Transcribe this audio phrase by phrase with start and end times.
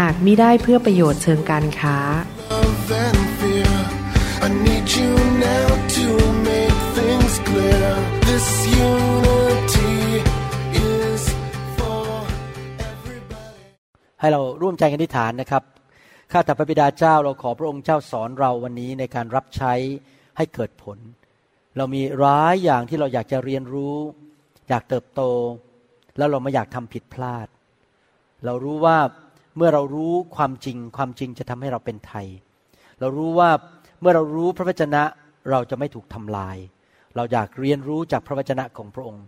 [0.06, 1.98] ากมิได้เพื่อประโยชน์เชิงการค้า
[2.52, 3.74] love and fear.
[4.46, 5.12] I need you
[5.48, 6.06] now to
[6.48, 7.86] make things clear.
[8.28, 8.46] This
[8.90, 9.96] unity
[10.96, 11.22] is
[11.76, 12.06] for
[12.90, 13.62] everybody.
[14.20, 15.62] ให้เราร่วมใจกันอธิษฐานนะครับ
[16.32, 19.72] ข้าแต่พระบิดาเจ้าเราขอพระองค์เจ้าสอนเราวันนี้ในการรับใช้
[20.36, 20.98] ให้เกิดผล
[21.76, 23.96] เรามีร้ายอย่างที่เราอยากจะเรียนรู้
[24.68, 25.22] อยากเติบโต
[26.18, 27.46] แล้วเราไม่อยากทำผิดพลาด
[28.44, 28.98] เรารู้ว่า
[29.56, 32.26] เมื่อเรารู้ความจริง ความจริงจะทำให้เราเป็นไทย
[33.00, 33.50] เรารู้ว่า
[34.00, 35.02] เมื่อเรารู้พระวจนะ
[35.50, 36.56] เราจะไม่ถูกทำลาย
[37.16, 39.24] เราอยากเรียนรู้จากพระวจนะของพระองค์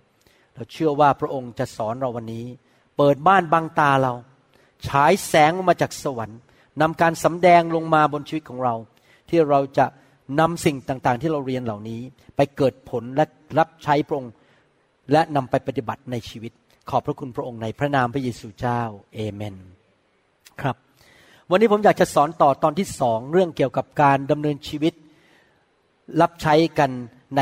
[0.55, 2.47] เราเชื่อว่าพระองค์จะสอนเราวันนี้
[2.97, 4.13] เปิดบ้านบังตาเรา
[4.89, 6.39] ฉายแสงลงมาจากสวรรค์
[6.81, 8.75] นำการสำแดงลงมาบนชีวิตของเรา
[9.29, 9.87] ที่เราจะ
[10.41, 12.01] นำสิ่งต่างๆ ที่เราเรียนเหล่านี้
[12.37, 13.25] ไปเกิดผลและ
[13.59, 14.33] รับใช้พระองค์
[15.13, 16.53] และนำไปปฏิบัติในชีวิต
[16.91, 18.81] ขอบพระคุณพระองค์ในพระนามพระเยซูเจ้า
[19.15, 19.57] เอเมน
[20.63, 20.77] ครับ
[21.51, 24.95] วันนี้ผมอยากจะสอนต่อตอนที่สองเรื่องเกี่ยวกับการดำเนินชีวิต
[26.21, 26.91] รับใช้กัน
[27.37, 27.41] ใน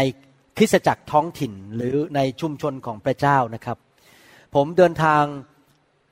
[0.57, 3.79] คริสตจักรท้องถิ่นหรือในชุมชนของพระเจ้านะครับ
[4.55, 5.23] ผมเดินทาง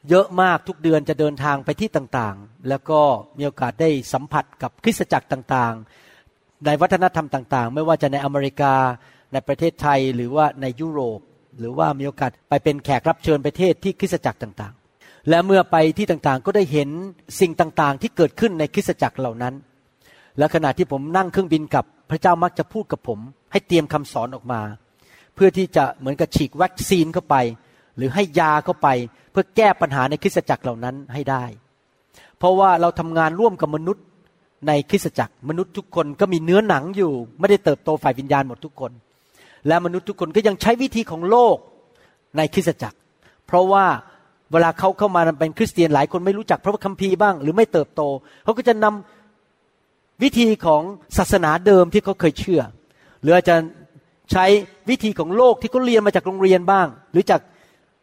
[0.08, 3.00] เยอะมากทุกเดือนจะเดินทางไปที่ต่างๆ แล้วก็
[3.38, 8.74] มีโอกาสได้สัมผัสกับคริสตจักรต่างๆ ในวัฒนธรรมต่างๆ ไม่ว่าจะในอเมริกา
[9.32, 11.20] ในประเทศไทยหรือว่าในยุโรป
[11.58, 14.81] หรือว่ามีโอกาสไปเป็นแขกรับเชิญประเทศที่คริสตจักรต่างๆ
[15.28, 16.88] และเมื่อไปที่ต่างๆก็ได้เห็น
[17.40, 19.54] สิ่งต่างๆ ที่เกิดขึ้นในคริสตจักรเหล่านั้น
[20.38, 23.18] และขณะที่ผมนั่งเครื่องบินกับพระเจ้ามักจะพูดกับผม
[23.52, 24.60] ให้เตรียมคำสอนออกมา
[25.34, 27.36] เพื่อที่จะเหมือนกับฉีกวัคซีนเข้าไป
[27.96, 28.88] หรือให้ยาเข้าไป
[29.30, 31.44] เพื่อแก้ปัญหาในคริสตจักรเหล่านั้นให้ได้
[32.38, 34.04] เพราะว่าเราทำงานร่วมกับมนุษย์
[34.68, 38.92] ในคริสตจักร มนุษย์ทุกคนก็มีเนื้อหนังอยู่ ไม่ได้เติบโตฝ่ายวิญญาณหมดทุกคน
[39.66, 41.56] และมนุษย์ทุกคนก็ยังใช้วิธีของโลก
[42.36, 42.98] ในคริสตจักร
[43.46, 43.86] เพราะว่า
[44.52, 48.02] เวลาเขาเข้ามาเป็นคริสเตียนหลายคนไม่รู้จักพระคัมภีร์บ้าง หรือไม่เติบโต
[48.44, 50.82] เขาก็จะนำวิธีของ
[51.18, 52.62] ศาสนาเดิมที่เขาเคยเชื่อ
[53.22, 53.56] หรืออาจจะ
[54.32, 54.44] ใช้
[54.90, 57.40] วิธีของโลกที่เขาเรียนมาจากโรงเรียนบ้าง หรือจาก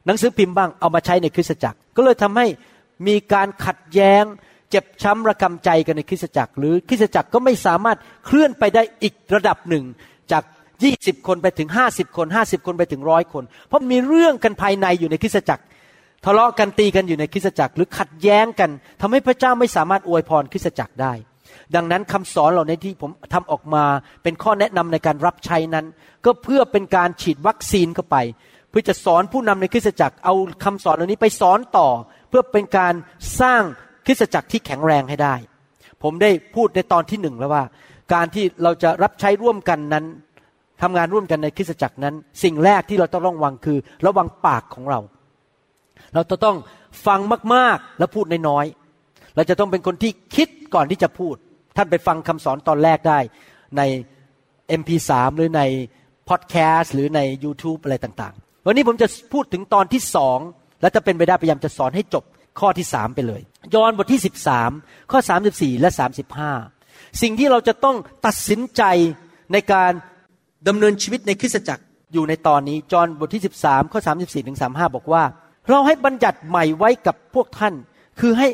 [0.06, 2.46] หนังสือพิมพ์บ้างเอามาใช้ในคริสตจักร ก็เลยทำให้
[3.08, 4.24] มีการขัดแย้ง
[4.70, 9.84] เจ็บช้ำระกำใจกันในคริสตจักร หรือคริสตจักรก็ไม่สามารถเคลื่อนไปได้อีกระดับหนึ่ง
[10.32, 10.44] จาก
[10.86, 15.64] 20คนไปถึง50คน50คนไปถึงร้อยคน เพราะมีเรื่องกันภายในอยู่ในคริสตจักร
[16.26, 18.70] ทะเลาะกันตีกันอยู่ในคริสตจักร หรือขัดแย้งกัน
[19.02, 21.14] ทำให้พระเจ้าไม่สามารถอวยพรคริสตจักรได้
[21.76, 23.84] ดังนั้นคำสอนเหล่านี้ที่ผมทำออกมา
[24.24, 25.86] เป็นข้อแนะนำในการรับใช้นั้น
[26.26, 28.18] ก็เพื่อเป็นการฉีดวัคซีนเข้าไป
[28.70, 31.90] เพื่อจะสอนผู้นำในคริสตจักรเอาคำสอนเหล่านี้ไปสอนต่อ
[32.30, 32.94] เพื่อเป็นการ
[33.42, 33.62] สร้าง
[34.06, 35.36] คริสตจักรที่แข็งแรงให้ได้
[36.04, 37.64] ผมได้พูดในตอนที่หนึ่งแล้วว่า
[38.14, 40.06] การที่เราจะรับใช้ร่วมกันนั้น
[40.82, 45.00] ทำงานร่วมกันในคริสตจักรนั้น สิ่งแรกที่เราต้องระวังคือ ระวังปากของเรา
[46.14, 46.58] เราจะต้อง
[47.06, 47.20] ฟัง
[47.54, 51.36] มากๆแล้วพูดน้อยๆเราจะต้องเป็นคนที่คิดก่อนที่จะพูด
[51.78, 53.20] ท่านไปฟังคำสอนตอนแรกได้
[53.78, 53.82] ใน
[54.80, 55.62] MP3 หรือใน
[56.30, 60.40] พอดแคสต์หรือใน YouTube อะไรต่างๆ วันนี้ผมจะพูดถึงตอนที่สอง
[60.82, 62.24] และจะเป็นไปได้พยายามจะสอนให้จบ
[62.60, 63.42] ข้อที่สามไปเลย
[63.76, 64.22] ยอห์นบทที่
[64.66, 65.20] 13 ข้อ
[65.52, 65.90] 34 และ
[66.54, 67.96] 35 สิ่งที่เราจะต้อง
[68.26, 68.84] ตัดสินใจ
[69.54, 69.92] ในการ
[70.68, 71.84] ดำเนินชีวิตในคริสตจักร
[72.14, 75.24] อยู่ในตอนนี้ จอห์นบทที่ 13 ข้อ 34ถึง35 บอกว่า
[75.68, 77.74] เราให้บัญญัติใหม่ไว้กับพวกท่าน
[78.20, 78.48] คือให้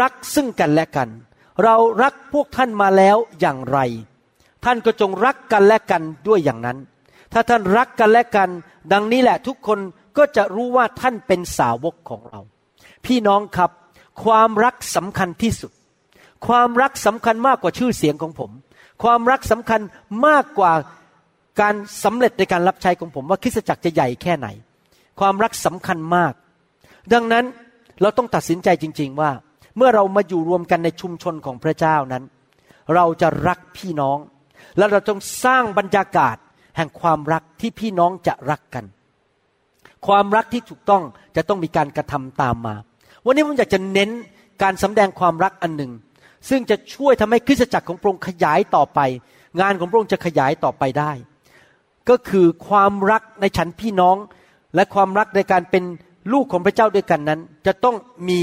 [0.00, 1.08] รักซึ่งกันและกัน
[1.62, 3.78] เรารักพวกท่านมาแล้วอย่างไร
[4.64, 6.78] ท่านก็จงรักกันและกันด้วยอย่างนั้น
[7.32, 8.48] ถ้าท่านรักกันและกัน
[8.92, 9.78] ดังนี้แหละทุกคน
[10.16, 12.40] ก็จะรู้ว่าท่านเป็นสาวกของเรา
[13.06, 13.70] พี่น้องครับ
[14.24, 15.72] ความรักสำคัญที่สุด
[16.46, 18.50] ความรักสำคัญมากกว่าชื่อเสียงของผม
[19.02, 19.80] ความรักสำคัญ
[20.26, 20.72] มากกว่า
[21.60, 21.74] การ
[22.04, 24.48] สำเร็จในการรับใช้ของผมว่าคริสตจักรจะใหญ่แค่ไหน
[25.20, 26.32] ความรักสำคัญมาก
[27.12, 27.44] ดังนั้น
[28.00, 29.30] เราต้องตัดสินใจจริง ๆว่า
[29.76, 32.24] เมื่อเรามาอยู่รวมกันในชุมชนของพระเจ้านั้น
[32.94, 34.18] เราจะรักพี่น้อง
[34.78, 36.36] และเราต้องสร้างบรรยากาศ
[36.76, 38.84] แห่งความรักที่พี่น้องจะรักกัน
[40.06, 41.02] ความรักที่ถูกต้อง
[41.36, 42.74] จะต้องมีการกระทำตามมา
[43.26, 44.10] วันนี้ผมอยากจะเน้น
[44.62, 45.92] การสำแดงความรักอันหนึ่ง
[46.48, 49.00] ซึ่งจะช่วยทำให้คริสตจักรของพระองค์ขยายต่อไป
[49.60, 51.12] งานของพระองค์จะขยายต่อไปได้
[52.08, 54.16] ก็คือความรักในฉันพี่น้อง
[54.74, 55.84] และความรักในการเป็น
[56.32, 57.96] ลูกของพระเจ้าด้วยกันนั้น จะต้อง
[58.28, 58.40] มี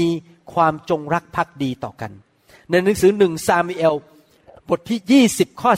[0.54, 2.12] ความจงรักภักดีต่อกัน
[2.70, 3.94] ในหนังสือหนึ่งซามูเอล
[4.68, 5.70] บทที่ 20 ข้อ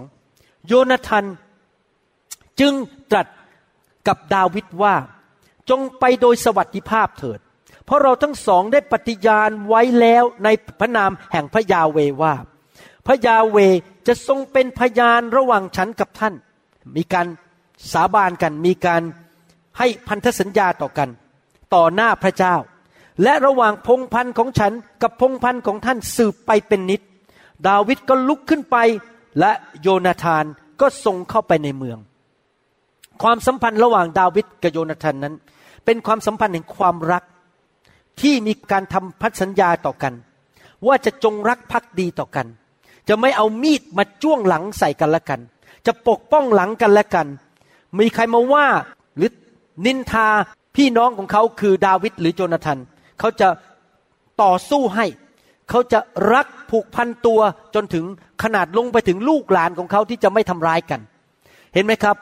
[0.00, 1.24] 42 โยนาธาน
[2.60, 2.72] จึง
[3.10, 3.26] ตรัส
[4.08, 4.94] กับดาวิดว่า
[5.70, 7.40] จงไปโดยสวัสดิภาพเถิด
[7.84, 10.48] เพราะเราทั้งสองได้ปฏิญาณไว้แล้วใน
[10.80, 12.34] พระนามแห่งพระยาเวว่า
[13.06, 13.58] พระยาเว
[14.06, 16.34] จะทรงเป็นพยานระหว่างฉันกับท่าน
[16.96, 17.26] มีการ
[17.92, 19.02] สาบานกันมีการ
[19.78, 21.08] ให้พันธสัญญาต่อกัน
[21.74, 22.54] ต่อหน้าพระเจ้า
[23.22, 27.00] และระหว่างพงพันธ์ของฉันกับพงพันธ์ของท่านสืบไปเป็นนิด
[27.66, 28.76] ดาวิดก็ลุกขึ้นไป
[29.40, 29.52] และ
[29.82, 30.44] โยนาธาน
[30.80, 31.98] ก็ส่งเข้าไปในเมือง
[33.22, 35.34] ความสัมพันธ์ระหว่างดาวิดกับโยนาธานนั้น
[35.84, 37.24] เป็นความสัมพันธ์แห่งความรัก
[38.20, 40.14] ที่มีการทำพันธสัญญาต่อกัน
[40.86, 42.46] ว่าจะจงรักภักดีต่อกัน
[43.08, 45.40] จะไม่เอามีดมาจ้วงหลังใส่กันละกัน
[45.86, 47.26] จะปกป้องหลังกันและกัน
[47.98, 48.66] มีใครมาว่า
[49.84, 50.28] นินทา
[50.76, 52.78] พี่น้องของเขาคือดาวิดหรือโจนาธาน
[53.18, 53.48] เขาจะ
[54.42, 55.06] ต่อสู้ให้
[55.70, 56.00] เขาจะ
[56.32, 57.40] รักผูกพันตัว
[57.74, 58.04] จนถึง
[58.42, 61.00] ขนาดลงไปถึงลูกหลานของเขาที่จะไม่ทำร้ายกัน
[61.74, 62.16] เห็นไหมครับ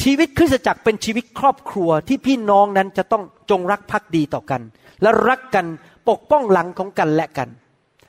[0.00, 4.60] ชีวิตคริสตจักรเป็นชีวิตครอบครัวที่พี่น้องนั้นจะต้องจงรักภักดีต่อกัน
[5.02, 5.66] และรักกัน
[6.08, 7.48] ปกป้องหลังของกันและกัน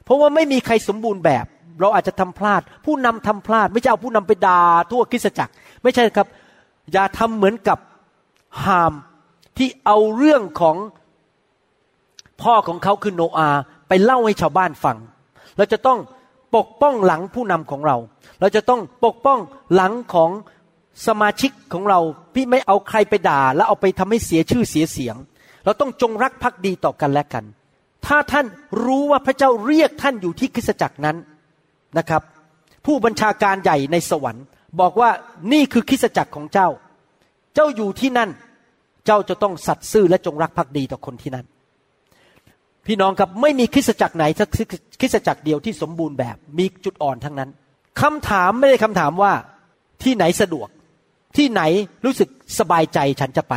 [0.03, 1.45] เพราะว่าไม่มีใครสมบูรณ์แบบ
[1.81, 4.61] เราอาจจะทำพลาด ผู้นำทำพลาด ไม่ใช่เอาผู้นำไปด่า
[4.91, 5.53] ทั่วคริสตจักร
[5.83, 6.27] ไม่ใช่ครับ
[6.93, 7.77] อย่าทำเหมือนกับ
[8.63, 8.93] ฮาม
[9.57, 10.77] ที่เอาเรื่องของ
[12.41, 13.49] พ่อของเขาคือโนอา
[13.87, 14.97] ไปเล่าให้ชาวบ้านฟัง
[15.57, 15.99] เราจะต้อง
[16.55, 17.97] ปกป้องหลังผู้นำของเรา
[18.39, 19.39] เราจะต้องปกป้อง
[19.73, 20.31] หลังของ
[21.07, 21.99] สมาชิกของเรา
[22.33, 25.15] พี่ไม่เอาใครไปด่า แล้วเอาไปทำให้เสียชื่อเสียเสียง
[25.65, 27.43] เราต้องจงรักภักดีต่อกันและกัน
[28.05, 28.45] ถ้าท่าน
[28.83, 31.17] รู้ว่าพระเจ้าเรียกท่านอยู่ที่คริสตจักรนั้น
[31.97, 32.21] นะครับ
[32.85, 34.45] ผู้บัญชาการใหญ่ในสวรรค์
[34.79, 35.09] บอกว่า
[35.53, 36.67] นี่คือคริสตจักรของเจ้า
[37.55, 38.29] เจ้าอยู่ที่นั่น
[39.05, 41.45] เจ้าจะต้องสัตย์ซื่อและจงรักภักดีต่อคนที่นั่น
[42.87, 44.49] พี่น้องครับไม่มีคริสตจักรไหนสัก
[44.99, 47.49] คริสตจักรเดียวที่สมบูรณ์แบบ มีจุดอ่อนทั้งนั้น
[48.01, 49.33] คำถามไม่ได้คำถามว่า
[50.03, 50.67] ที่ไหนสะดวก
[51.37, 51.61] ที่ไหน
[52.05, 52.29] รู้สึก
[52.59, 53.53] สบายใจฉันจะไป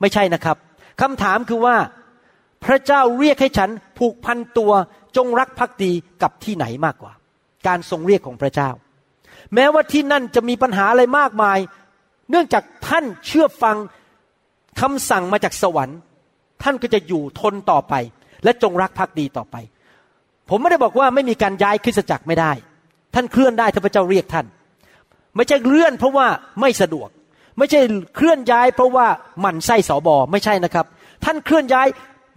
[0.00, 0.56] ไม่ใช่นะครับ
[1.00, 1.76] คำถามคือว่า
[2.64, 4.72] พระเจ้าเรียกให้ฉันผูกพันตัว
[5.16, 7.12] จงรักภักดีกับที่ไหนมากกว่า
[7.66, 8.70] การทรงเรียกของพระเจ้า
[9.54, 11.58] แม้ว่าที่นั่นจะมีปัญหาอะไรมากมาย
[12.30, 13.76] เนื่องจาก ท่านเชื่อฟัง
[14.80, 15.98] คำสั่งมาจากสวรรค์
[16.62, 17.94] ท่านก็จะอยู่ทนต่อไป
[18.44, 19.56] และจงรักภักดีต่อไป
[20.50, 22.52] ผมไม่ได้บอกว่าไม่มีการย้ายคริสตจักรไม่ได้
[23.14, 24.46] ท่านเคลื่อนได้ถ้าพระเจ้าเรียกท่าน
[25.36, 26.26] ไม่ใช่เลื่อนเพราะว่า
[26.60, 27.08] ไม่สะดวก
[27.58, 27.80] ไม่ใช่
[28.16, 29.06] เคลื่อนย้าย เพราะว่า
[29.40, 30.86] หมั่นไส้สอบอไม่ใช่นะครับ
[31.24, 31.86] ท่านเคลื่อนย้าย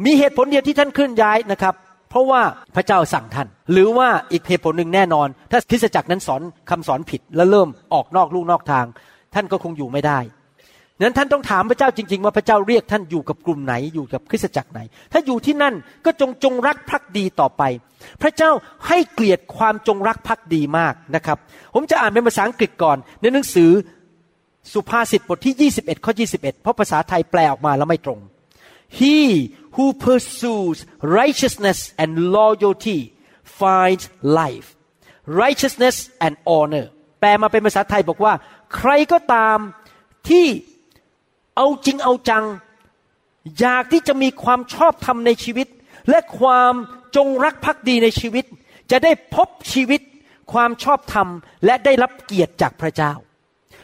[0.06, 1.73] มีเหตุผลเดียวที่ท่านเคลื่อนย้ายนะครับ
[2.09, 2.41] เพราะว่า
[2.75, 8.85] พระเจ้าสั่งท่าน หรือว่าอีกเหตุผลหนึ่งแน่นอน ถ้าคริสตจักรนั้นสอนคำสอนผิด และเริ่มออกนอกลู่นอกทาง
[9.33, 10.19] ท่านก็คงอยู่ไม่ได้
[11.03, 14.79] นั้นท่านต้องถามพระเจ้าจริง ๆ ว่าพระเจ้าเรียกท่านอยู่กับกลุ่มไหนอยู่กับคริสตจักรไหน
[15.11, 15.73] ถ้าอยู่ที่นั่น
[16.05, 17.63] ก็จงจงรักภักดีต่อไป
[18.21, 18.51] พระเจ้า
[18.88, 21.38] ให้เกลียดความจงรักภักดีมากนะครับ
[21.73, 23.71] ผมจะอ่านเป็นภาษาอังกฤษก่อน ในหนังสือ
[24.73, 28.19] สุภาษิตบทที่ 21ข้อ21 เพราะภาษาไทยแปลออกมาแล้วไม่ตรง
[28.99, 29.17] He
[29.75, 30.77] who pursues
[31.19, 32.99] righteousness and loyalty
[33.59, 34.03] finds
[34.39, 34.67] life
[35.41, 35.95] righteousness
[36.25, 36.85] and honor
[37.19, 38.33] แปลมาเป็นภาษาไทยบอกว่า
[38.75, 39.57] ใครก็ตาม
[40.29, 40.45] ที่
[41.57, 42.45] เอาจริงเอาจัง
[43.59, 45.67] อยากที่จะมีความชอบธรรมในชีวิต
[46.09, 46.73] และความ
[47.16, 48.45] จงรักภักดีในชีวิต
[48.92, 50.01] จะได้พบชีวิต
[50.54, 51.28] ความชอบธรรม
[51.66, 53.13] และได้รับเกียรติจากพระเจ้า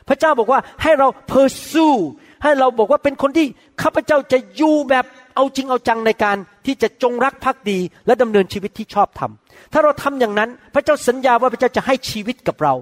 [0.07, 1.97] พระเจ้าบอกว่าให้เรา pursue
[2.43, 3.45] ให้เราบอกว่าเป็นคนที่
[3.81, 5.05] ข้าพเจ้าจะอยู่แบบ
[5.35, 9.31] เอาจริงเอาจังในการที่จะจงรักภักดี และดำเนินชีวิตที่ชอบธรรม
[9.73, 12.73] ถ้าเราทำอย่างนั้น พระเจ้าสัญญาว่าพระเจ้าจะให้ชีวิตกับเรา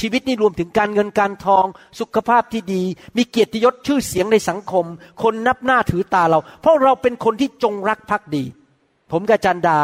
[0.00, 1.66] ชีวิตนี้รวมถึงการเงินการทอง
[2.00, 2.82] สุขภาพที่ดี
[3.16, 4.86] มีเกียรติยศชื่อเสียงในสังคม
[5.22, 8.44] คนนับหน้าถือตาเรา เพราะเราเป็นคนที่จงรักภักดี
[9.12, 9.78] ผมกับจันดา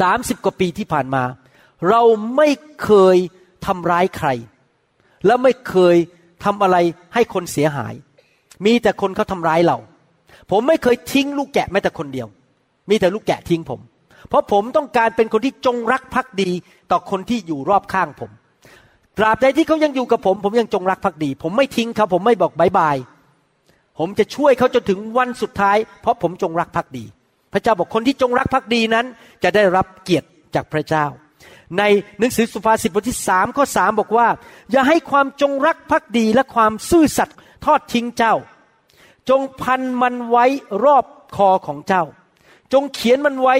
[0.00, 1.22] สามสิบกว่าปีที่ผ่านมา
[1.88, 2.02] เรา
[2.36, 2.48] ไม่
[2.84, 3.16] เคย
[3.66, 4.28] ทำร้ายใคร
[5.26, 5.96] และไม่เคย
[6.44, 6.76] ทำอะไร
[7.14, 7.94] ให้คนเสียหาย
[8.64, 9.78] มีแต่คนเขาทำร้ายเรา
[10.50, 12.28] ผมไม่เคยทิ้งลูกแกะแม้แต่คนเดียว
[12.90, 13.80] มีแต่ลูกแกะทิ้งผม
[14.28, 16.50] เพราะผมต้องการเป็นคนที่จงรักภักดี
[16.90, 18.30] ต่อคนที่อยู่รอบข้างผม
[19.16, 22.96] ตราบใดที่เขายังอยู่กับผม ผมยังจงรักภักดี ผมไม่ทิ้งเขาผมไม่บอกบายบาย
[23.98, 27.04] ผมจะช่วยเขาจนถึงวันสุดท้าย เพราะผมจงรักภักดี
[27.52, 29.06] พระเจ้าบอกคนที่จงรักภักดีนั้น
[29.42, 31.06] จะได้รับเกียรติจากพระเจ้า
[31.78, 31.82] ใน
[32.18, 34.28] หนังสือสุภาษิตบทที่สามข้อสามบอกว่า
[34.70, 38.34] อย่าให้ความจงรักภักดีและความซื่อสัตย์ทอดทิ้งเจ้า
[39.28, 40.44] จงพันมันไว้
[40.84, 41.04] รอบ
[41.36, 42.04] คอของเจ้า
[42.72, 43.54] จงเขียนมันไว้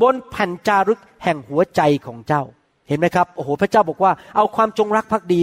[0.00, 2.44] บนแผ่นจารึกแห่งหัวใจของเจ้า
[2.88, 5.40] เห็นไหมครับโอ้โหพระเจ้าบอกว่าเอาความจงรักภักดี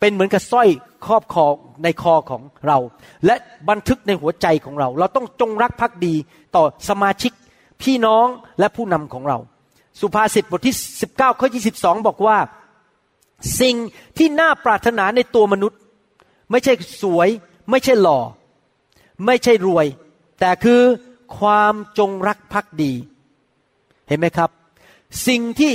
[0.00, 0.68] เป็นเหมือนกับสร้อย
[1.06, 1.46] ครอบคอ
[1.82, 2.78] ในคอของเรา
[3.26, 3.34] และ
[3.68, 6.14] บันทึกในหัวใจของเรา เราต้องจงรักภักดี
[6.56, 7.32] ต่อสมาชิก
[7.82, 8.26] พี่น้อง
[8.58, 9.38] และผู้นำของเรา
[10.00, 10.76] สุภาษิตบทที่
[11.08, 12.38] 19ข้อ22 บอกว่า
[13.60, 13.76] สิ่ง
[14.18, 15.78] ที่น่าปรารถนาในตัวมนุษย์
[16.50, 17.28] ไม่ใช่สวย
[17.70, 18.20] ไม่ใช่หล่อ
[19.26, 19.86] ไม่ใช่รวย
[20.40, 20.80] แต่คือ
[21.38, 22.92] ความจงรักภักดี
[24.08, 24.50] เห็นไหมครับ
[25.28, 25.72] สิ่งที่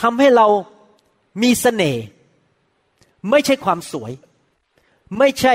[0.00, 0.46] ทำให้เรา
[1.42, 2.02] มีเสน่ห์
[3.30, 4.12] ไม่ใช่ความสวย
[5.18, 5.54] ไม่ใช่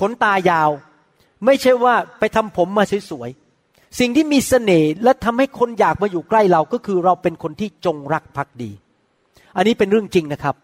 [0.00, 0.70] ขนตายาว
[1.44, 8.70] ไม่ใช่ว่าไปทำผมมาสวยๆสิ่งที่มีเสน่ห์และทำให้คนอยากมาอยู่ใกล้เราก็คือเราเป็นคนที่จงรักภักดี
[9.56, 10.54] อันนี้เป็นเรื่องจริงนะครับ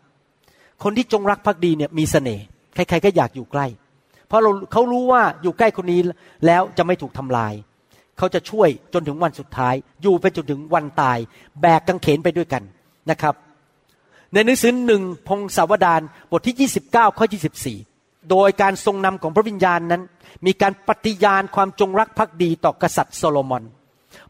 [0.82, 2.44] คนที่จงรักภักดีเนี่ยมีเสน่ห์
[2.74, 3.66] ใครๆก็อยากอยู่ใกล้
[4.28, 6.00] เพราะเราเขารู้ว่าอยู่ใกล้คนนี้
[6.46, 7.52] แล้วจะไม่ถูกทำลาย
[8.18, 11.18] เขาจะช่วยจนถึงวันสุดท้าย อยู่ไปจนถึงวันตาย
[11.60, 12.62] แบกกังเขนไปด้วยกัน
[13.10, 13.34] นะครับ
[14.32, 17.26] ในหนังสือหนึ่งพงศาวดารบทที่ 29 ข้อ
[17.72, 20.02] 24 โดยการทรงนำของพระวิญญาณนั้น
[20.46, 23.62] มีการปฏิญาณความจงรักภักดีต่อกษัตริย์โซโลมอน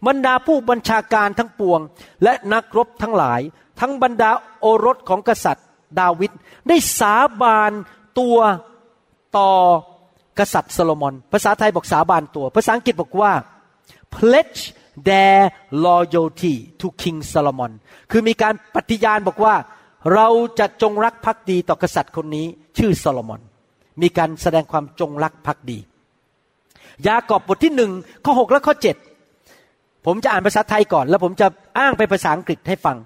[0.06, 1.80] บรรดาผู้บัญชาการทั้งปวง
[2.22, 3.40] และนักรบทั้งหลาย
[3.80, 5.66] ทั้งบรรดาโอรสของกษัตริย์
[6.00, 6.32] ดาวิด
[6.68, 7.72] ได้สาบาน
[8.18, 8.38] ตัว
[9.38, 9.50] ต่อ
[10.38, 13.32] กษัตริย์โซโลมอน ภาษาไทยบอกสาบานตัว ภาษาอังกฤษบอกว่า
[14.16, 14.60] pledge
[15.08, 15.40] their
[15.84, 17.72] loyalty to King Solomon
[18.10, 19.54] คือมีการปฏิญาณบอกว่า
[20.14, 22.46] เราจะจงรักภักดีต่อกษัตริย์คนนี้
[22.78, 23.40] ชื่อโซโลมอน
[24.02, 25.78] มีการแสดงความจงรักภักดี
[27.06, 27.90] ยากอบบทที่หนึ่ง
[28.24, 28.96] ข้อหกและข้อเจ็ด
[30.06, 31.46] ผมจะอ่านภาษาไทยก่อน แล้วผมจะ
[31.78, 32.96] อ้างไปภาษาอังกฤษให้ฟัง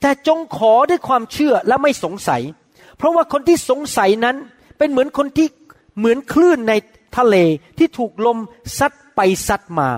[0.00, 2.42] แต่จงขอด้วยความเชื่อและไม่สงสัย
[2.96, 4.36] เพราะว่าคนที่สงสัยนั้น
[4.78, 5.48] เป็นเหมือนคนที่
[5.98, 6.72] เหมือนคลื่นใน
[7.16, 7.36] ทะเล
[7.78, 8.38] ที่ถูกลม
[8.78, 9.88] ซัดไปซัดมา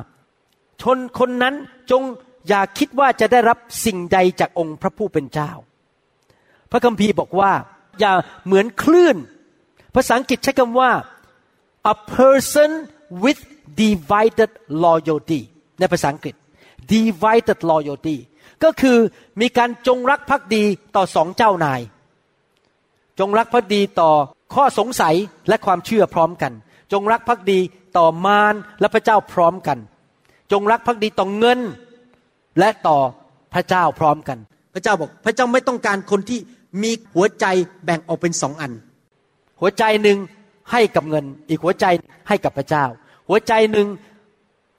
[0.83, 1.54] ชนคนนั้น
[1.90, 2.02] จง
[2.49, 5.50] อย่าคิดว่าจะได้รับสิ่งใดจากองค์พระผู้เป็นเจ้า
[6.71, 7.52] พระคัมภีร์บอกว่า
[8.00, 8.12] อย่า
[8.45, 9.16] เหมือนคลื่น
[9.95, 10.90] ภาษาอังกฤษใช้คำว่า
[11.92, 12.71] a person
[13.23, 13.40] with
[13.83, 14.50] divided
[14.85, 15.40] loyalty
[15.78, 16.35] ในภาษาอังกฤษ
[16.92, 18.16] divided loyalty
[18.64, 18.99] ก็คือ
[19.40, 20.64] มีการจงรักภักดี
[20.97, 21.80] ต่อสองเจ้านาย
[23.18, 24.11] จงรักภักดีต่อ
[24.54, 25.16] ข้อสงสัย
[25.49, 26.52] และความเชื่อพร้อมกัน
[26.92, 27.59] จงรักภักดี
[27.99, 29.78] ต่อมารและพระเจ้าพร้อมกัน
[30.52, 31.58] จงรักภักดีต่อเงิน
[32.58, 32.98] และต่อ
[33.54, 34.38] พระเจ้าพร้อมกัน
[34.74, 36.38] พระเจ้าบอก พระเจ้าไม่ต้องการคนที่
[36.82, 37.46] มีหัวใจ
[37.84, 38.72] แบ่งออกเป็นสองอัน
[39.60, 40.18] หัวใจหนึ่ง
[40.72, 41.84] ให้กับเงิน อีกหัวใจ
[42.28, 42.84] ให้กับพระเจ้า
[43.28, 43.86] หัวใจหนึ่ง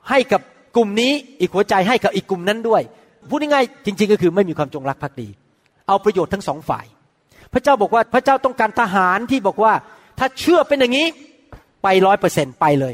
[0.09, 0.41] ให้กับ
[0.75, 2.81] กลุ่มนี้ อีกหัวใจให้กับอีกกลุ่มนั้นด้วย
[3.29, 5.27] พูดง่ายๆจริง ๆ ก็คือไม่มีความจงรักภักดี
[5.87, 6.85] เอาประโยชน์ทั้งสองฝ่าย
[7.53, 9.73] พระเจ้าบอกว่าพระเจ้าต้องการทหารที่บอกว่า
[10.19, 11.07] ถ้าเชื่อเป็นอย่างนี้
[11.83, 12.93] ไปร้อยเปอร์เซ็นไปเลย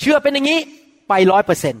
[0.00, 0.58] เชื่อเป็นอย่างนี้
[1.08, 1.74] ไปร้อยเปอร์เซ็น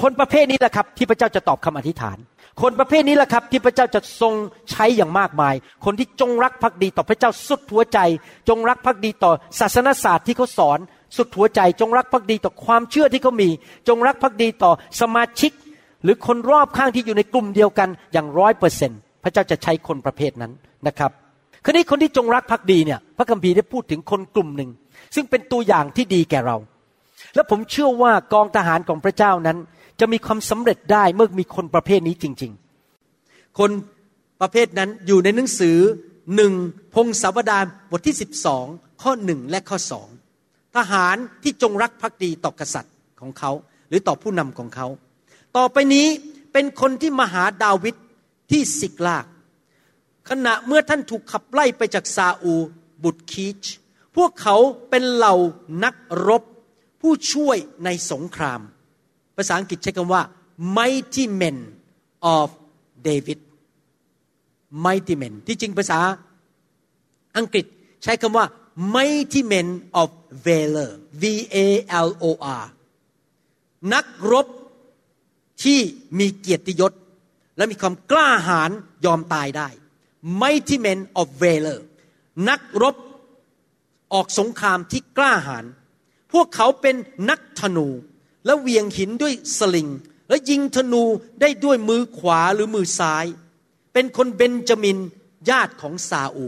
[0.00, 2.18] คนประเภทนี้แหละครับ ที่พระเจ้าจะตอบคำอธิษฐาน
[2.62, 4.34] คนประเภทนี้แหละครับ ที่พระเจ้าจะทรง
[4.70, 5.54] ใช้อย่างมากมาย
[5.84, 7.98] คนที่จงรักภักดีต่อพระเจ้าสุดหัวใจ
[8.48, 10.78] จงรักภักดีต่อศาสนศาสตร์ที่เขาสอน
[11.16, 13.48] สุดหัวใจ จงรักภักดีต่อความเชื่อที่เขามี
[13.88, 15.52] จงรักภักดีต่อสมาชิก
[16.04, 18.90] หรือคนรอบข้างที่อยู่ในกลุ่มเดียวกันอย่างร้อยเปอร์เซ็น
[19.22, 20.52] พระเจ้าจะใช้คนประเภทนั้น
[20.86, 21.10] นะครับ
[21.64, 24.70] คราวนี้คนที่จงรักภักดีเนี่ย พระคัมภีร์ได้พูดถึงคนกลุ่มหนึ่ง
[25.14, 26.56] ซึ่งเป็นตัวอย่างที่ดีแก่เรา
[27.34, 29.58] และผมเชื่อว่ากองทหารของพระเจ้านั้น
[30.00, 32.52] จะมีความสำเร็จได้เมื่อมีคนประเภทนี้จริง
[33.04, 33.70] ๆ คน
[34.40, 35.78] ประเภทนั้นอยู่ในหนังสือ
[36.36, 36.52] หนึ่ง
[36.94, 38.66] พงศาวดารบทที่สิบสอง
[39.02, 40.08] ข้อหนึ่งและข้อสอง
[40.76, 43.50] ทหารที่จงรักภักดีต่อกษัตริย์ของเขา
[43.88, 44.86] หรือต่อผู้นำของเขา
[45.56, 46.06] ต่อไปนี้
[46.52, 47.94] เป็นคนที่มาหาดาวิด
[48.50, 49.26] ที่สิกลาก
[50.28, 52.54] ขณะเมื่อท่านถูกขับไล่ไปจากซาอู
[53.04, 53.64] บุตรคีช
[54.16, 54.56] พวกเขา
[54.90, 55.34] เป็นเหล่า
[55.84, 55.94] นัก
[56.28, 56.42] รบ
[57.00, 58.60] ผู้ช่วยในสงคราม
[59.38, 60.22] ภาษาอังกฤษใช้คำว่า
[60.76, 61.58] mighty men
[62.36, 62.48] of
[63.06, 63.40] David
[64.84, 66.00] mighty men ที่จริงภาษา
[67.36, 67.66] อังกฤษ
[68.02, 68.46] ใช้คำว่า
[68.94, 69.68] mighty men
[70.00, 70.08] of
[70.46, 70.90] valor
[71.22, 71.66] V A
[72.06, 72.26] L O
[72.62, 72.64] R
[73.94, 74.46] นักรบ
[75.62, 75.80] ที่
[76.18, 76.92] มีเกียรติยศ
[77.56, 78.70] และมีความกล้าหาญ
[79.04, 79.68] ยอมตายได้
[80.42, 81.78] mighty men of valor
[82.48, 82.96] นักรบ
[84.12, 85.64] ออกสงครามที่กล้าหาญ
[86.32, 86.96] พวกเขาเป็น
[87.30, 87.88] นักธนู
[88.48, 89.88] และเวียงหินด้วยสลิง
[90.28, 91.04] และยิงธนู
[91.40, 93.26] ได้ด้วยมือขวาหรือมือซ้าย
[93.92, 94.98] เป็นคนเบนจามิน
[95.50, 96.46] ญาติของซาอู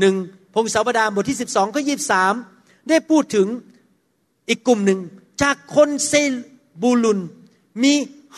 [0.00, 0.14] หนึ่ง
[0.54, 1.82] พงศาวดารบทที่ 12ข้อ
[2.34, 3.46] 23ได้พูดถึง
[4.48, 5.00] อีกกลุ่มหนึ่ง
[5.42, 6.12] จากคนเซ
[6.82, 7.20] บูลุน
[7.82, 7.94] มี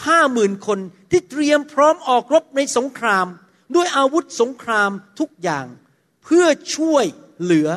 [0.06, 0.78] ห้าหมื่นคน
[1.10, 3.26] ที่เตรียมพร้อมออกรบในสงคราม
[3.74, 5.66] ด้วยอาวุธสงครามทุกอย่าง
[6.24, 7.04] เพื่อช่วย
[7.40, 7.68] เหลือ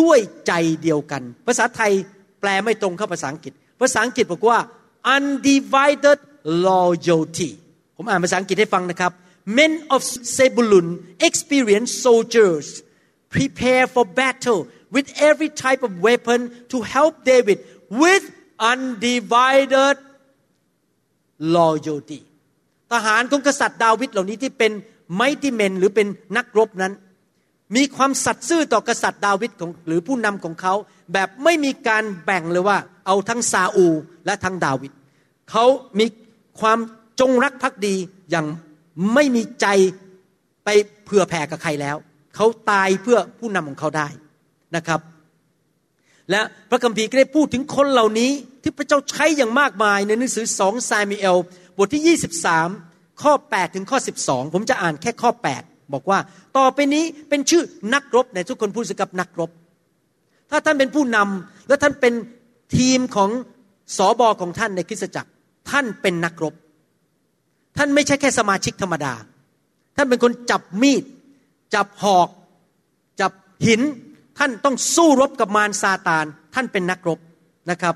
[0.00, 1.92] ด้วยใจเดียวกัน ภาษาไทย
[2.40, 4.58] แปลไม่ตรงเข้าภาษาอังกฤษ ภาษาอังกฤษบอกว่า
[5.14, 6.18] undivided
[6.68, 7.50] loyalty
[7.96, 9.12] ผมอ่านภาษาอังกฤษให้ฟังนะครับ
[9.58, 10.00] men of
[10.36, 10.86] Zebulun
[11.28, 12.66] experienced soldiers
[13.34, 14.60] prepare for battle
[14.94, 16.40] with every type of weapon
[16.72, 17.58] to help David
[18.02, 18.24] with
[18.72, 19.96] undivided
[21.56, 22.20] loyalty
[22.92, 24.72] ทหารของกษัตริย์ดาวิดเหล่านี้ที่เป็น
[25.16, 26.92] ไมติเมนหรือเป็นนักรบนั้น
[27.76, 30.74] มีความสัตย์ซื่อต่อกษัตริย์ดาวิดของหรือผู้นำของเขา
[31.12, 33.86] แบบไม่มีการแบ่งเลยว่า เอาทั้งซาอู
[34.26, 34.92] และทั้งดาวิด
[35.50, 35.64] เขา
[35.98, 36.06] มี
[36.60, 36.78] ความ
[37.20, 37.94] จงรักภักดี
[38.30, 38.46] อย่าง
[39.14, 39.66] ไม่มีใจ
[40.64, 40.68] ไป
[41.04, 41.96] เผื่อแผ่กับใครแล้ว
[42.36, 44.08] เขาตายเพื่อผู้นำของเขาได้
[44.76, 45.00] นะครับ
[46.30, 48.30] และพระคัมภีร์ก็ได้พูดถึงคนเหล่านี้
[48.62, 51.36] ที่พระเจ้าใช้อย่างมากมายในหนังสือสองซามิเอล
[51.76, 52.18] บทที่
[52.78, 56.18] 23 ข้อ 8 ถึงข้อ 12 ผมจะอ่านแค่ข้อ 8 บอกว่า
[56.56, 57.62] ต่อไปนี้เป็นชื่อ
[57.94, 59.50] นักรบในทุกคนพูดสกับนักรบ
[60.50, 62.14] ถ้าท่านเป็นผู้นำและท่านเป็น
[62.76, 63.30] ทีมของ
[63.96, 65.30] สอบอของท่านในคริสตจักร
[65.70, 66.54] ท่านเป็นนักรบ
[67.78, 69.14] ท่านไม่ใช่แค่สมาชิกธรรมดา
[69.96, 71.04] ท่านเป็นคนจับมีด
[71.74, 72.28] จับหอก
[73.20, 73.32] จับ
[73.66, 73.80] หิน
[74.38, 77.18] ท่านต้องสู้รบกับมารซาตาน ท่านเป็นนักรบ
[77.70, 77.94] นะครับ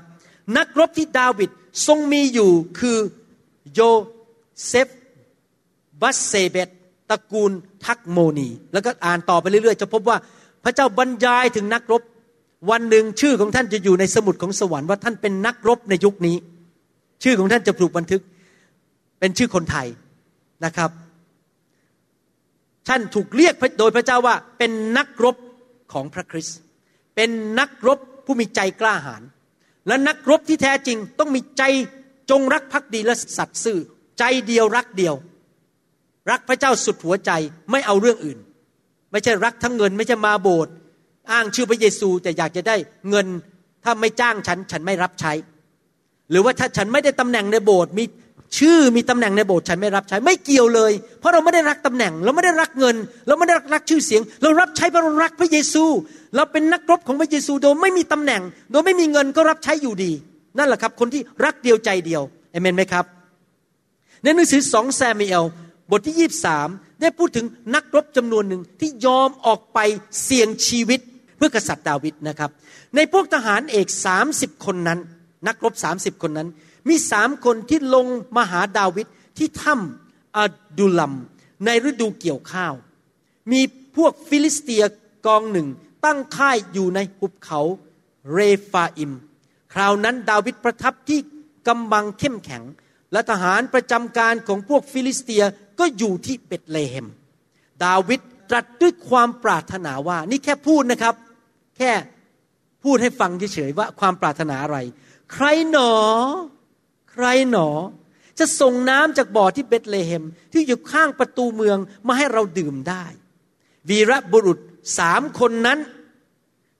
[0.57, 1.49] นักรบที่ดาวิด
[1.87, 2.97] ทรงมีอยู่คือ
[3.73, 3.81] โย
[4.67, 4.87] เซฟ
[6.01, 6.69] บัสเซเบต
[7.09, 7.51] ตระกูล
[7.85, 10.17] ทักโมนี แล้วก็อ่านต่อไปเรื่อยๆ จะพบว่า
[10.63, 12.01] พระเจ้าบรรยายถึงนักรบ
[12.71, 16.35] วันหนึ่งชื่อของท่านจะอยู่ในสมุดของสวรรค์ว่าท่านเป็นนักรบในยุคนี้
[17.23, 18.21] ชื่อของท่านจะถูกบันทึก
[19.19, 19.87] เป็นชื่อคนไทย
[20.65, 20.91] นะครับ
[22.87, 25.35] ท่านถูกเรียกโดยพระเจ้าว่าเป็นนักรบ
[25.93, 26.57] ของพระคริสต์
[27.15, 29.23] เป็นนักรบผู้มีใจกล้าหาญ
[29.87, 31.63] และนักรบที่แท้จริงต้องมีใจ
[32.31, 33.77] จงรักภักดีและสัตย์ซื่อ
[34.19, 35.15] ใจเดียวรักเดียว
[36.31, 37.31] รักพระเจ้าสุดหัวใจ
[37.71, 38.37] ไม่เอาเรื่องอื่น
[39.11, 40.71] ไม่ใช่รักทั้งเงิน ไม่ใช่มาโบสถ์
[41.31, 42.75] อ้างชื่อพระเยซูแต่อยากจะได้
[43.09, 43.27] เงิน
[43.83, 45.33] ถ้าไม่จ้างฉันฉันไม่รับใช้
[46.31, 48.03] หรือว่าถ้าฉันไม่ได้ตำแหน่งในโบสถ์มี
[48.59, 52.95] ชื่อมีตำแหน่งในโบสถ์ฉันไม่รับใช้ไม่เกี่ยวเลย เพราะเราไม่ได้รักตำแหน่ง เราไม่ได้รักเงิน
[53.27, 55.83] เราไม่ได้รักชื่อเสียง เรารับใช้เพราะเรารักพระเยซู
[56.35, 58.41] เราเป็นนักรบของพระเยซูโดยไม่มีตำแหน่ง
[58.71, 60.11] โดยไม่มีเงินก็รับใช้อยู่ดี
[60.57, 63.05] นั่นแหละครับ คนที่รักเดียวใจเดียวเอเมนไหมครับ
[64.23, 65.43] ในหนังสือสองแซมิเอล
[65.89, 66.67] บทที่ยี่สาม
[67.01, 67.45] ได้พูดถึง
[67.75, 69.79] นักรบจำนวนหนึ่งที่ยอมออกไป
[70.23, 70.99] เสี่ยงชีวิต
[71.37, 72.51] เพื่อกษัตริย์ดาวิดนะครับ
[72.95, 74.99] ในพวกทหารเอกสามสิบคนนั้น
[75.47, 76.49] นักรบสามสิบคนนั้น
[76.89, 78.05] มีสามคนที่ลง
[78.37, 80.37] มาหาดาวิดที่ถ้ำอ
[80.77, 81.13] ดูลัม
[81.65, 82.73] ในฤดูเกี่ยวข้าว
[83.51, 83.61] มี
[83.95, 84.83] พวกฟิลิสเตีย
[85.27, 85.67] กองหนึ่ง
[86.05, 87.61] ตั้งค่ายอยู่ในหุบเขา
[88.33, 88.39] เร
[88.71, 89.11] ฟาอิม
[89.73, 91.19] คราวนั้นดาวิดประทับที่
[91.67, 92.63] กำบังเข้มแข็ง
[93.11, 95.43] และทหารประจำการของพวกฟิลิสเตีย
[95.79, 97.07] ก็อยู่ที่เบตเลเฮม
[97.83, 101.15] ดาวิดตรัสด้วยความปรารถนาว่า นี่แค่พูดนะครับ
[101.77, 101.91] แค่
[102.83, 104.77] พูดให้ฟังเฉยๆว่าความปรารถนาอะไร
[105.33, 105.93] ใครหนอ
[107.11, 107.69] ใครหนอ
[108.39, 113.05] จะส่งน้ำจากบ่อที่เบตเลเฮม ที่อยู่ข้างประตูเมืองมาให้เราดื่มได้
[113.89, 114.59] วีรบุรุษ
[114.99, 115.79] สามคนนั้น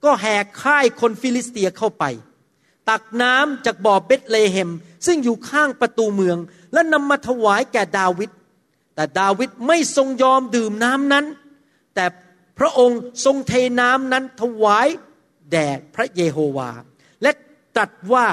[0.04, 2.04] ก็แหกค่ายคนฟิลิสเตียเข้าไป
[2.90, 4.70] ตักน้ำจากบ่อเบตเลเฮม
[5.06, 6.38] ซึ่งอยู่ข้างประตูเมือง
[6.74, 8.30] และนำมาถวายแก่ดาวิด
[8.96, 11.26] แต่ดาวิดไม่ทรงยอมดื่มน้ำนั้น
[11.96, 12.06] แต่
[12.60, 14.88] พระองค์ทรงเทน้ำนั้นถวาย
[15.52, 16.70] แด่พระเยโฮวา
[17.22, 17.32] และ
[17.76, 18.26] ตรัสว่า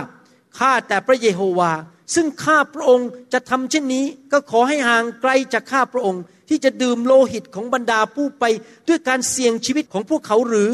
[0.58, 1.72] ข้าแต่พระเยโฮวา
[2.14, 8.44] ซึ่งข้าพระองค์จะทำเช่นนี้ก็ขอให้ห่างไกลจากข้าพระองค์ ที่จะดื่มโลหิตของบรรดาผู้ไป
[8.88, 10.70] ด้วยการเสี่ยงชีวิตของพวกเขาหรือ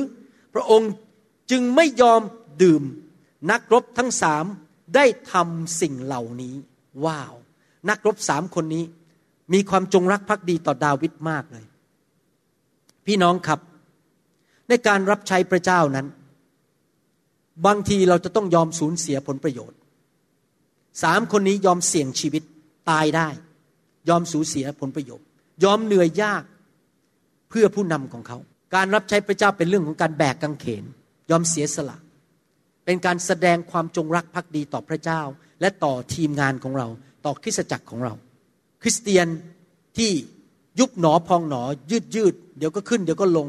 [0.54, 0.90] พระองค์
[1.50, 2.20] จึงไม่ยอม
[2.62, 2.82] ดื่ม
[3.50, 4.44] นักรบทั้งสาม
[4.94, 6.54] ได้ทำสิ่งเหล่านี้
[7.04, 7.34] ว้าว
[7.88, 8.84] นักรบสามคนนี้
[9.52, 11.64] มีความจงรักภักดีต่อดาวิดมากเลย
[13.06, 13.60] พี่น้องครับ
[14.68, 16.06] ในการรับใช้พระเจ้านั้น
[17.66, 19.78] บางทีเราจะต้องยอมสูญเสียผลประโยชน์
[21.02, 22.42] สามคนนี้ยอมเสี่ยงชีวิต
[22.90, 23.28] ตายได้
[24.08, 25.26] ยอมสูญเสียผลประโยชน์
[25.64, 26.42] ยอมเหนื่อยยาก
[27.50, 28.38] เพื่อผู้นำของเขา
[28.74, 30.84] การรับใช้พระเจ้าเป็นเรื่องของการแบกกางเขน
[31.30, 31.96] ยอมเสียสละ
[32.90, 35.22] เป็นการแสดงความจงรักภักดีต่อพระเจ้า
[35.60, 36.88] และต่อทีมงานของเรา
[37.24, 38.14] ต่อคริสตจักรของเรา
[38.82, 39.26] คริสเตียน
[39.98, 40.10] ที่
[40.80, 43.48] ยุบหนอพองหนอ ยืดยืดเดี๋ยวก็ขึ้น เดี๋ยวก็ลง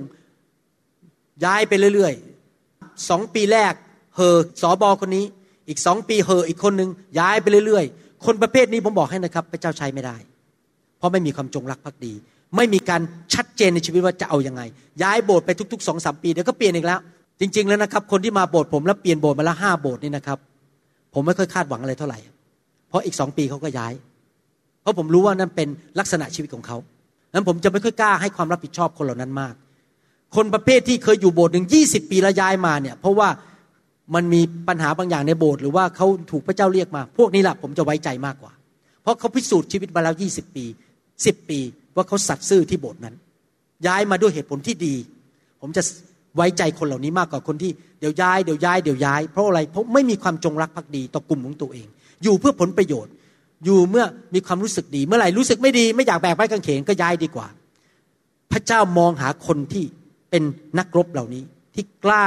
[1.45, 3.73] ย้ายไปเรื่อยๆสองปีแรก
[4.15, 5.25] เฮอสอบอคนนี้
[5.67, 10.15] อีกสองปีเฮออีกคนหนึ่งย้ายไปเรื่อยๆ คนประเภทนี้ผมบอกให้นะครับ พระเจ้าใช้ไม่ได้
[10.97, 12.13] เพราะไม่มีความจงรักภักดี
[12.55, 13.01] ไม่มีการ
[13.33, 14.61] ชัดเจนในชีวิตว่าจะเอาอยัางไง
[15.03, 17.01] ย้ายโบสถ์ไปทุกๆสองสามปีเดี๋ยวก็เปลี่ยนอีกแล้ว
[17.41, 20.39] จริง ๆ แล้วนะครับ คนที่มาโบสถ์ผมแล้วเปลี่ยนโบสถ์มาละห้าโบสถ์นี่นะครับ
[21.13, 22.19] ผมไม่ค่อยคาดหวังอะไรเท่าไหร่
[22.89, 23.93] เพราะอีกสองปีเขาก็ย้าย
[24.81, 25.67] เพราะผมรู้ว่านั่นเป็น
[25.99, 26.77] ลักษณะชีวิตของเขา
[27.33, 29.53] นั้นผมจะไม่ค่อยกล้าให้ความรับผิดชอบคนเหล่านั้นมาก
[30.35, 33.29] คนประเภทที่เคยอยู่โบสถ์หนึ่งยี่สิบปีแล้วย้ายมาเนี่ย เพราะว่า
[34.15, 38.51] มันมีปัญหาบางอย่างในโบสถ์หรือว่าเขาถูกพระเจ้าเรียกมา พวกนี้แหละผมจะไว้ใจมากกว่า
[39.01, 40.65] เพราะเขาพิสูจน์ชีวิตมาแล้วยี่สิบปี
[41.25, 41.59] สิบปี
[41.95, 43.15] ว่าเขาสัตย์ซื่อที่โบสถ์นั้น
[43.87, 44.95] ย้ายมาด้วยเหตุผลที่ดี
[45.61, 45.83] ผมจะ
[46.35, 51.87] ไว้ใจคนเหล่านี้มากกว่าคนที่เดี๋ยวย้ายเดี๋ยวย้ายเดี๋ยวย้าย เพราะอะไรเพราะไม่มีความจงรักภักดีต่อกลุ่มของตัวเอง
[52.23, 53.13] อยู่เพื่อผลประโยชน์
[53.65, 57.47] อยู่เมื่อมีความรู้สึกดี เมื่อไหร่รู้สึกไม่ดี ไม่อยากแบกไม้กางเขนก็ย้ายดีกว่า
[58.51, 59.83] พระเจ้ามองหาคนที่
[60.29, 60.43] เป็น
[60.79, 61.43] นักรบเหล่านี้
[61.75, 62.25] ที่กล้า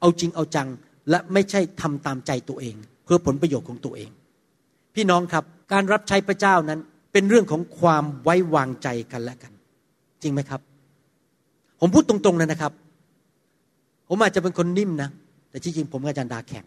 [0.00, 0.68] เอาจริงเอาจัง
[1.10, 4.10] และไม่ใช่ทำตามใจตัวเอง เพื่อผลประโยชน์ของตัวเอง
[4.94, 6.80] พี่น้องครับการรับใช้พระเจ้านั้น
[7.12, 9.52] เป็นเรื่องของความไว้วางใจกันและกัน
[10.22, 10.60] จริงไหมครับ
[11.80, 12.72] ผมพูดตรงๆเลยนะครับ
[14.08, 15.10] ผมอาจจะเป็นคนนิ่มนะ
[15.50, 16.66] แต่จริงๆผมกับอาจารย์ดาแข็ง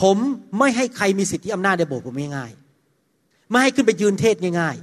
[0.00, 0.16] ผม
[0.58, 4.76] ไม่ให้ใครมีสิทธิอำนาจในโบสถ์ผมง่ายๆไม่ให้ขึ้นไปยืนเทศง่าย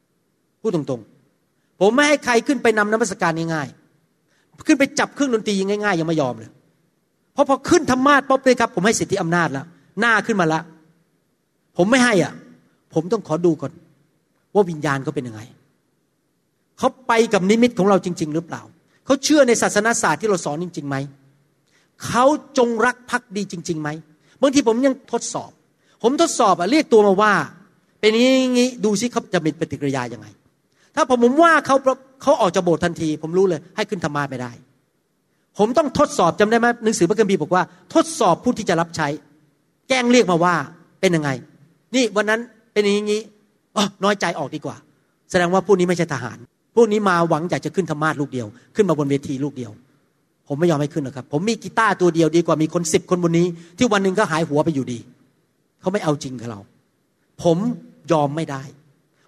[0.00, 6.50] ๆพูดตรงๆ ผมไม่ให้ใครขึ้นไปนำนมัสการง่ายๆขึ้นไปจับเครื่องดนตรีง่ายๆยังไม่ยอมเลย
[7.32, 9.66] เพราะพอขึ้นธรรมาสป๊อบเลยครับผมให้สิทธิอำนาจแล้ว
[10.00, 10.60] หน้าขึ้นมาละ
[11.76, 12.32] ผมไม่ให้อะ
[12.94, 13.72] ผมต้องขอดูก่อน
[14.54, 15.40] ว่าวิญญาณเขาเป็นยังไง
[16.78, 18.62] เขาไปกับนิมิตของเราจริง ๆ หรือเปล่า
[19.08, 20.96] เขาเชื่อในศาสนาศาสตร์ที่เราสอนจริงๆไหม
[22.06, 22.24] เขา
[22.58, 23.88] จงรักภักดีจริงๆไหม
[24.42, 25.50] บางทีผมยังทดสอบ
[26.02, 27.32] ผมทดสอบอะเรียกตัวมาว่า
[28.00, 30.26] เป็นอย่างนี้ดูซิเขาจะมีปฏิกิริยายังไง
[30.94, 31.76] ถ้าผมผมว่าเขา
[32.22, 34.52] เขาออกจากโบสถ์ทันที ผมรู้เลย ให้ขึ้นธรรมาไม่ได้
[35.58, 37.62] ผมต้องทดสอบจำได้ไหมหนังสือพระคัมภีร์บอกว่า
[37.94, 39.08] ทดสอบผู้ที่จะรับใช้
[39.88, 40.54] แกล้งเรียกมาว่า
[41.00, 41.30] เป็นยังไง
[41.94, 42.40] นี่วันนั้น
[42.72, 43.22] เป็นอย่างนี้
[43.76, 44.76] อ๋อน้อยใจออกดีกว่า
[45.30, 46.38] แสดงว่าผู้นี้ไม่ใช่ทหาร
[46.74, 49.72] พวกนี้มาหวังอยากจะขึ้นธรรมาสลูกเดียว ขึ้นมาบนเวทีลูกเดียว
[50.48, 53.46] ผมไม่ยอมให้ขึ้นหรอกครับ ผมมีกีตาร์ตัวเดียวดีกว่ามีคนสิบคนบนนี้
[53.78, 54.98] ที่วันหนึ่งก็หายหัวไปอยู่ดี
[55.80, 56.60] เขาไม่เอาจริงกับเรา
[57.42, 57.56] ผม
[58.12, 58.62] ยอมไม่ได้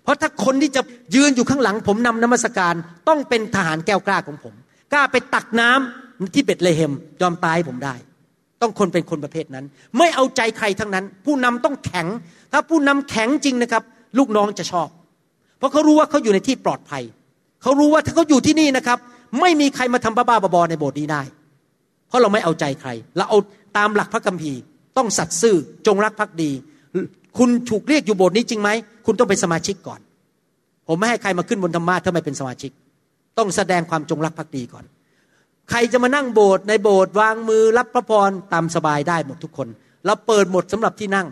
[0.03, 0.83] เพราะถ้าคนที่จะ
[1.14, 2.74] ยืนอยู่ข้างหลัง ผมนำนมัสการ
[3.09, 4.55] ต้องเป็นทหารแก้วกล้าของผม
[4.92, 7.94] กล้าไปตักน้ำที่เบตเลเฮมยอมตายผมได้
[8.62, 9.64] ต้องคนเป็นคนประเภทนั้น
[9.98, 12.07] ไม่เอาใจใครทั้งนั้น ผู้นำต้องแข็ง
[12.53, 13.83] ถ้าผู้นำแข็งจริงนะครับ
[14.18, 14.88] ลูกน้องจะชอบ
[15.59, 17.03] เพราะเขารู้ว่าเขาอยู่ในที่ปลอดภัย
[17.62, 18.99] เขารู้ว่าถ้าเขาอยู่ที่นี่นะครับ
[19.40, 21.23] ไม่มีใครมาทำบ้าๆบอๆในโบสถ์นี้ได้
[22.09, 23.38] เพราะเราไม่เอาใจใคร เราเอา
[23.77, 24.61] ตามหลักพระคัมภีร์
[24.96, 26.51] ต้องสัตย์ซื่อจงรักภักดี
[27.38, 28.70] คุณถูกเรียกอยู่โบสถ์นี้จริงไหม
[29.07, 30.01] คุณต้องเป็นสมาชิกก่อน
[30.88, 32.70] ผมไม่ให้ใครมาขึ้นบนธรรมาถ้าไม่เป็นสมาชิก
[33.38, 34.85] ต้องแสดงความจงรักภักดีก่อน
[35.70, 39.68] ใครจะมานั่งโบสถ์ในโบสถ์วางมือรับพระพรตามสบายได้หมดทุกคน
[40.07, 41.27] เราเปิดหมดสำหรับที่นั่ง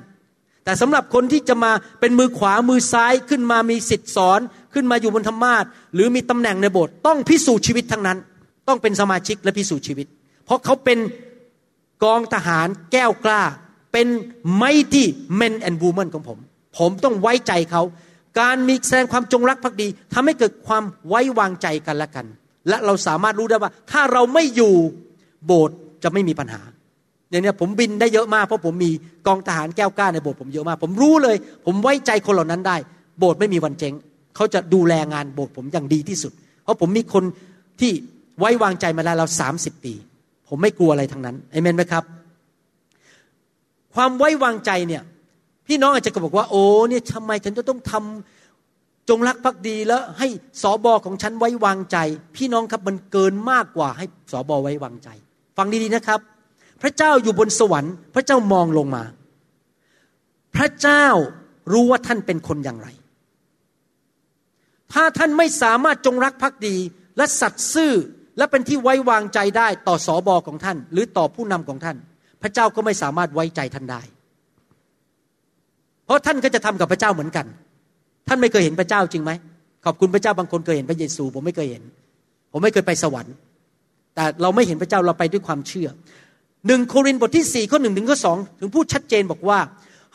[0.69, 4.41] แต่สำหรับคนที่จะมาเป็นมือขวามือซ้ายขึ้นมามีสิทธิ์สอน
[4.75, 8.19] ขึ้นมาอยู่บนธรรมาทหรือมีตำแหน่งในโบสถ์ต้องพิสูจน์ชีวิตทั้งนั้น
[8.69, 10.07] ต้องเป็นสมาชิกและพิสูจน์ชีวิต
[10.45, 10.99] เพราะเขาเป็น
[12.05, 13.43] กองทหารแก้วกล้า
[13.93, 14.07] เป็น
[14.63, 15.05] mighty
[15.41, 16.39] men and women ของผม
[16.79, 17.83] ผมต้องไว้ใจเขา
[18.41, 22.27] การมีแสดงความจงรักภักดีทำให้เกิดความไว้วางใจกันและกัน
[22.69, 24.75] และเราสามารถรู้ได้ว่า ถ้าเราไม่อยู่
[25.47, 26.63] โบสถ์จะไม่มีปัญหา
[27.31, 28.91] อย่างนี้ผมบินได้เยอะมากเพราะผมมี
[29.27, 31.37] กองทหารแก้วกล้าในโบสถ์ผมเยอะมาก ผมรู้เลย
[31.67, 32.77] ผมไว้ใจคนเหล่านั้นได้
[33.19, 33.95] โบสถ์ไม่มีวันเจ๊ง
[34.37, 37.25] เขาจะดูแลงานโบสถ์ผมอย่างดีที่สุด เพราะผมมีคน
[37.81, 37.93] ที่
[38.39, 39.95] ไว้วางใจมาแล้วเราสามสิบปี
[40.49, 42.05] ผมไม่กลัวอะไรทั้งนั้นเอเมนไหมครับ
[43.95, 45.03] ความไว้วางใจเนี่ย
[45.67, 50.29] พี่น้องอาจจะบอกว่า โอ้เนี่ยทำไมฉันจะต้องทำจงรักภักดีแล้วให้
[50.63, 51.97] สอบอของฉันไว้วางใจ
[52.37, 55.09] พี่น้องครับมันเกินมากกว่าให้สอบอไว้วางใจ
[55.57, 56.21] ฟังดีๆนะครับ
[56.83, 59.03] พระเจ้าอยู่บนสวรรค์ พระเจ้ามองลงมา
[60.57, 61.07] พระเจ้า
[61.73, 62.89] รู้ว่าท่านเป็นคนอย่างไร
[64.93, 66.77] ถ้าท่านไม่สามารถจงรักภักดี
[67.17, 67.93] และสัตย์ซื่อ
[68.39, 71.97] และเป็นที่ไว้วางใจได้ต่อสอบอของท่าน หรือต่อผู้นำของท่าน
[72.43, 74.01] พระเจ้าก็ไม่สามารถไว้ใจท่านได้
[76.05, 77.47] เพราะท่านก็จะทำกับพระเจ้าเหมือนกัน
[78.29, 79.31] ท่านไม่เคยเห็นพระเจ้าจริงไหม
[79.85, 81.83] ขอบคุณพระเจ้าบางคนเคยเห็นพระเยซู ผมไม่เคยเห็น
[82.53, 83.35] ผมไม่เคยไปสวรรค์
[84.15, 85.89] แต่เราไม่เห็นพระเจ้าเราไปด้วยความเชื่อ
[86.67, 89.61] หนึ่งโครินธ์บทที่สี่ข้อหนึ่งถึงข้อสองถึงพูดชัดเจนบอกว่า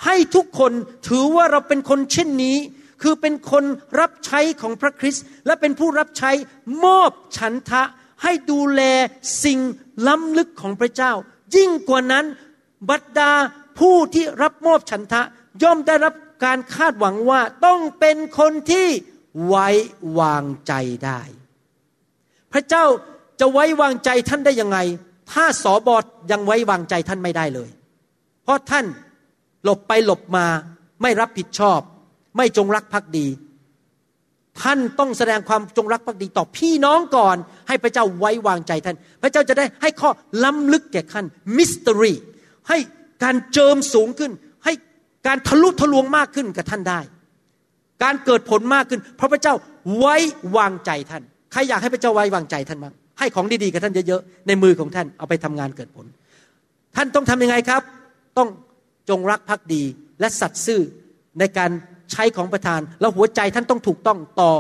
[0.06, 0.72] ให้ทุกคน
[1.08, 2.58] ถือว่าเราเป็นคนเช่นนี้
[3.02, 3.64] คือเป็นคน
[4.00, 6.32] รับใช้ของพระคริสต์และเป็นผู้รับใช้
[6.86, 7.84] มอบฉันทะ
[8.24, 8.82] ให้ดูแล
[9.44, 9.60] สิ่ง
[10.08, 11.12] ล้ำลึกของพระเจ้า
[11.56, 12.26] ยิ่งกว่านั้น
[12.90, 13.32] บัดดา
[13.80, 15.22] ผู้ที่รับมอบฉันทะ
[15.64, 16.14] ย่อมได้รับ
[16.46, 18.88] การคาดหวังว่าต้องเป็นคนที่
[19.48, 19.70] ไว้
[20.20, 20.74] วางใจ
[21.06, 21.22] ได้
[22.54, 22.86] พระเจ้า
[23.40, 24.78] จะไว้วางใจท่านได้ยังไง
[25.34, 27.70] ถ้าสอบอดยังไว้วางใจท่านไม่ได้เลย
[28.44, 28.86] เพราะท่าน
[29.64, 30.46] หลบไปหลบมา
[31.02, 31.80] ไม่รับผิดชอบ
[32.38, 33.28] ไม่จงรักภักดี
[34.62, 40.10] ท่านต้องแสดงความจงรักภักดีต่อพี่น้องก่อน ให้พระเจ้าไว้วางใจท่าน พระเจ้าจะได้ให้ข้อ
[40.44, 41.26] ล้ำลึกแก่ท่าน
[41.58, 42.14] มิสต r y
[42.70, 42.78] ให้
[43.24, 44.32] การเจิมสูงขึ้น
[44.66, 44.74] ให้
[45.28, 47.00] การทะลุทะลวงมากขึ้นกับท่านได้
[48.04, 49.54] การเกิดผลมากขึ้น เพราะพระเจ้า
[49.98, 50.16] ไว้
[50.58, 56.06] วางใจท่าน ใครอยากให้พระเจ้าไว้วางใจท่านบ้าง ให้ของดีๆกับท่านเยอะๆในมือของท่านเอาไปทำงานเกิดผล
[56.96, 57.82] ท่านต้องทำยังไงครับ
[58.38, 58.50] ต้อง
[59.10, 59.84] จงรักภักดี
[60.20, 60.82] และสัตย์ซื่อ
[61.40, 61.72] ในการ
[62.12, 64.52] ใช้ของประธาน แล้วหัวใจท่านต้องถูกต้องต่อ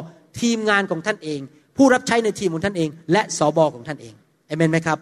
[0.41, 1.39] ทีมงานของท่านเอง
[1.77, 4.13] ผู้รับใช้ในทีมของท่านเอง และสอบอของท่านเอง
[4.47, 4.97] เอเมนไหมครับ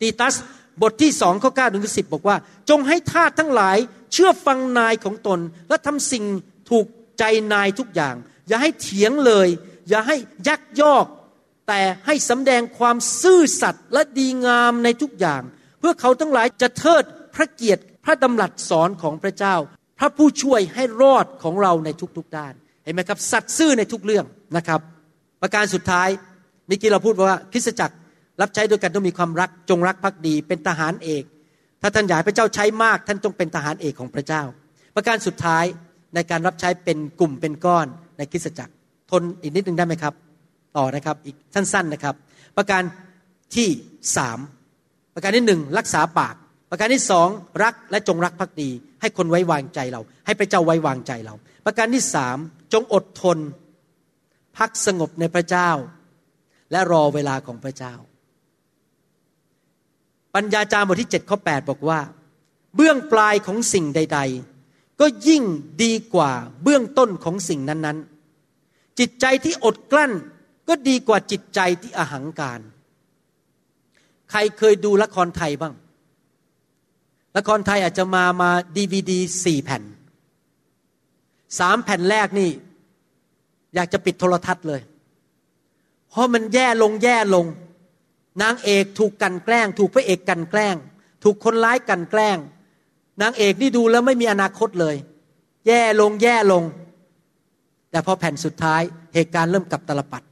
[0.00, 0.34] ตีตัส
[0.82, 2.36] บทที่สองข้อเก้าถึงสิบบอกว่า
[2.70, 3.76] จงให้ทาสทั้งหลาย
[4.12, 6.24] เชื่อฟังนายของตน และทำสิ่ง
[6.70, 6.86] ถูก
[7.18, 8.14] ใจนายทุกอย่าง
[8.48, 9.48] อย่าให้เถียงเลย
[9.88, 10.16] อย่าให้
[10.48, 11.06] ยักยอก
[11.68, 15.42] แต่ให้สำแดงความซื่อสัตย์และดีงามในทุกอย่าง
[15.78, 19.54] เพื่อเขาทั้งหลายจะเทิดพระเกียรติพระดำรัสสอนของพระเจ้า
[19.98, 24.26] พระผู้ช่วยให้รอดของเราในทุกๆด้านเห็นไหมครับ สัตย์ซื่อในทุกเรื่อง
[24.56, 24.80] นะครับ
[25.42, 26.08] ประการสุดท้าย
[26.66, 27.96] เมื่อกี้เราพูดว่าคริสตจักร
[28.40, 31.24] รับใช้ด้วยกันต้องมีความรักจงรักภักดี เป็นทหารเอก
[31.82, 34.42] ถ้าท่านอยากพระเจ้าใช้มากท่านต้องเป็นทหารเอกของพระเจ้า
[34.96, 35.64] ประการสุดท้าย
[36.14, 37.86] ในการรับใช้เป็นกลุ่มเป็นก้อน
[38.18, 38.72] ในคริสตจักร
[39.10, 40.14] ทนอีกนิดนึงได้ไหมครับ
[40.76, 42.14] ต่อนะครับอีกสั้นๆนะครับ
[42.56, 42.82] ประการ
[43.54, 43.68] ที่
[44.16, 44.38] สาม
[45.14, 46.34] ประการที่หนึ่งรักษาปาก
[46.70, 47.28] ประการที่สอง
[47.62, 51.34] รักและจงรักภักดี ให้คนไว้วางใจเรา ให้พระเจ้าไว้วางใจเรา
[51.66, 52.36] ประการที่สาม
[52.72, 53.38] จงอดทน
[54.58, 55.70] พักสงบในพระเจ้า
[56.70, 57.94] และรอเวลาของพระเจ้า
[60.34, 62.00] ปัญญาจารย์บทที่7ข้อ8บอกว่า
[62.76, 64.20] เบื้องปลายของสิ่งใด
[64.60, 65.42] ๆ ก็ยิ่ง
[65.82, 70.12] ดีกว่าเบื้องต้นของสิ่งนั้นๆ จิตใจที่อดกลั้น
[70.68, 72.60] ก็ดีกว่าจิตใจที่อหังการ
[74.30, 75.74] ใครเคยดูละครไทยบ้าง
[77.36, 79.82] ละครไทยอาจจะมามาดีวีดีสี่แผ่น
[81.58, 82.50] สามแผ่นแรกนี่
[83.74, 84.80] อยากจะปิดโทรทัศน์เลย
[86.10, 87.46] เพราะมันแย่ลงแย่ลง
[88.42, 90.76] นางเอกถูกกันแกล้ง ถูกพระเอกกันแกล้ง
[91.24, 92.38] ถูกคนร้ายกันแกล้ง
[93.22, 94.96] นางเอกนี่ดูแล้วไม่มีอนาคตเลย
[95.66, 96.62] แย่ลงแย่ลง
[97.90, 98.82] แต่พอแผ่นสุดท้าย
[99.14, 100.22] เหตุการณ์เริ่มกลับตลปัด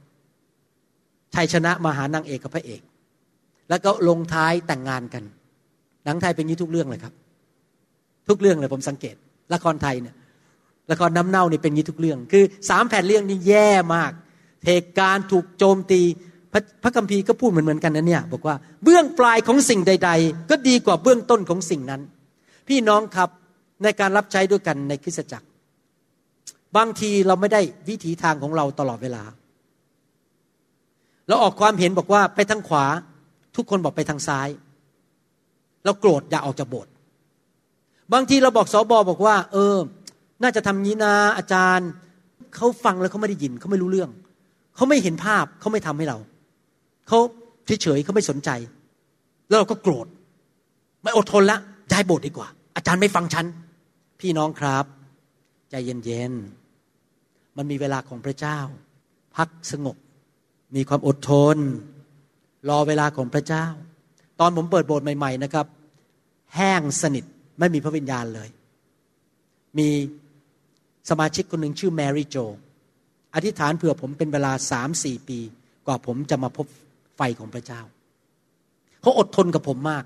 [1.35, 2.81] ชัยชนะมาหานางเอกกับพระเอก
[3.69, 5.23] แล้วก็ลงท้ายแต่งงานกัน
[6.05, 7.13] หนังไทยเป็นยี่ทุกเรื่องเลยครับ
[8.29, 9.15] ทุกเรื่องเลยผมสังเกต
[9.53, 10.15] ละครไทยเนี่ย
[10.91, 14.11] ละครน้ำเน่านี่เป็นยี่ทุกเรื่อง คือสามแผ่นเรื่องนี่แย่มาก
[14.67, 16.01] เหตุการณ์ถูกโจมตี
[16.53, 22.01] พระพระคัมภีร์ก็พูดเหมือนเหมือนกันนะเนี่ยบอกว่าเบื้องปลายของสิ่งใด ๆ ก็ดีกว่าเบื้องต้นของสิ่งนั้น
[22.67, 23.29] พี่น้องครับ
[23.83, 25.47] ในการรับใช้ด้วยกันในคริสตจักร
[26.77, 29.23] บางทีเราไม่ได้วิถีทางของเราตลอดเวลา
[31.27, 32.85] เราออกความเห็นบอกว่าไปทางขวา
[33.55, 34.49] ทุกคนบอกไปทางซ้าย
[35.85, 36.91] เราโกรธอย่าออกจากโบสถ์
[38.13, 39.77] บางทีเราบอกสอบอบอกว่า เออ
[40.43, 41.89] น่าจะทำนี้นะอาจารย์
[42.55, 44.09] เขาฟังแล้วเขาไม่ได้ยินเขาไม่รู้เรื่อง
[44.75, 46.17] เขาไม่เห็นภาพเขาไม่ทำให้เรา
[47.07, 47.19] เขา
[47.81, 48.49] เฉยๆเขาไม่สนใจ
[49.47, 50.07] แล้วเราก็โกรธ
[51.03, 51.59] ไม่อดทนล้ว
[51.91, 53.45] ย้ายโบสถ์ดีกว่า อาจารย์ไม่ฟังฉัน
[54.19, 54.85] พี่น้องครับ
[55.69, 58.59] ใจเย็นๆมันมีเวลาของพระเจ้า
[59.35, 59.95] พักสงบ
[60.75, 61.57] มีความอดทน
[62.69, 63.65] รอเวลาของพระเจ้า
[64.39, 65.65] ตอนผมเปิดโบสถ์ใหม่ ๆ นะครับ
[66.55, 67.23] แห้งสนิท
[67.59, 68.49] ไม่มีพระวิญญาณเลย
[69.77, 69.89] มี
[71.09, 72.37] สมาชิกคนหนึ่งชื่อแมรี่โจ
[73.35, 75.39] อธิษฐานเผื่อผมเป็นเวลาสามสี่ปี
[75.85, 76.67] กว่าผมจะมาพบ
[77.17, 77.81] ไฟของพระเจ้า
[79.01, 80.03] เขาอดทนกับผมมาก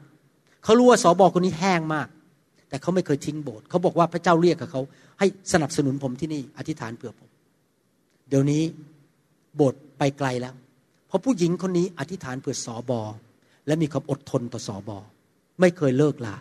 [0.64, 2.08] เขารู้ว่าสอบอคนนี้แห้งมาก
[2.70, 4.82] แต่เขาไม่เคยทิ้งโบสถ์เขาบอกว่าพระเจ้าเรียกกับเขา
[5.20, 7.30] ให้สนับสนุนผมที่นี่ อธิษฐานเผื่อผม
[8.30, 8.64] เดี๋ยวนี้
[9.60, 10.56] บสถ์ไปไกลแล้ว
[11.08, 13.02] เพราะผู้หญิงคนนี้อธิษฐานเผื่อสอบอ
[13.68, 14.98] และมีความอดทนต่อสอบอ
[15.60, 16.36] ไม่เคยเลิกลา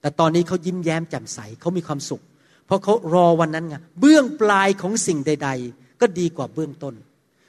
[0.00, 2.22] แต่ตอนนี้เขายิ้มแย้มแจ่มใสเขามีความสุข
[2.66, 6.94] เพราะเขารอวันนั้นไงเบื้องปลายของสิ่งใด ๆ ก็ดีกว่าเบื้องต้น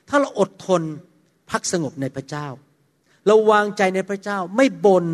[0.10, 0.82] ถ้าเราอดทน
[1.52, 2.48] พักสงบในพระเจ้า
[3.28, 5.06] เราวางใจในพระเจ้าไม่บน่น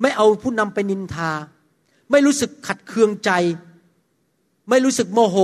[0.00, 1.32] ไม่เอาผู้นำไปนินทา
[2.10, 3.30] ไม่รู้สึกขัดเคืองใจ
[4.70, 5.36] ไม่รู้สึกโมโห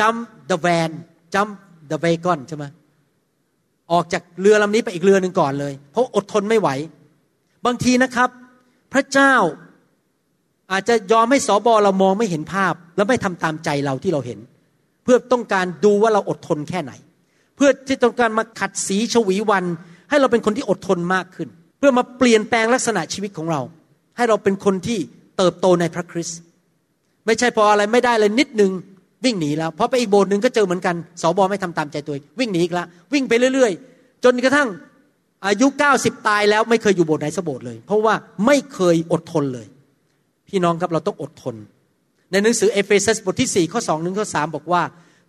[0.00, 0.90] จำ the van
[1.34, 2.64] จำ the wagon ใช่ไหม
[3.92, 6.68] ออกจากเรือลำนี้ไปอีกเรือหนึ่งก่อนเลย เพราะอดทนไม่ไหว
[7.66, 8.28] บางทีนะครับ
[8.92, 9.34] พระเจ้า
[10.72, 14.38] อาจจะยอมให้สอบอเรามองไม่เห็นภาพ แล้วไม่ทำตามใจเราที่เราเห็น
[15.04, 16.92] เพื่อต้องการดูว่าเราอดทนแค่ไหน
[17.56, 19.64] เพื่อที่ต้องการมาขัดสีชวีวัน
[20.10, 23.60] ให้เราเป็นคนที่อดทนมากขึ้น เพื่อมาเปลี่ยนแปลงลักษณะชีวิตของเรา
[24.16, 24.98] ให้เราเป็นคนที่
[25.36, 26.38] เติบโตในพระคริสต์
[27.26, 28.72] ไม่ใช่พออะไรไม่ได้เลยนิดนึง
[29.24, 34.68] วิ่งหนีแล้วพอไปอีกโบสถ์หนึ่งก็เจอเหมือนกันสอบอไม่ทำตามใจตัววิ่งหนีอีกแล้ววิ่งไปเรื่อย ๆ จนกระทั่ง
[35.46, 38.14] อายุ 90 ตายแล้วไม่เคยอยู่โบสถ์ไหนสโบสถ์เลย เพราะว่า
[38.46, 39.66] ไม่เคยอดทนเลย
[40.48, 41.56] พี่น้องครับเราต้องอดทน
[42.30, 44.82] ในหนังสือเอเฟซัสบทที่4ข้อ2นึงข้อ3บอกว่า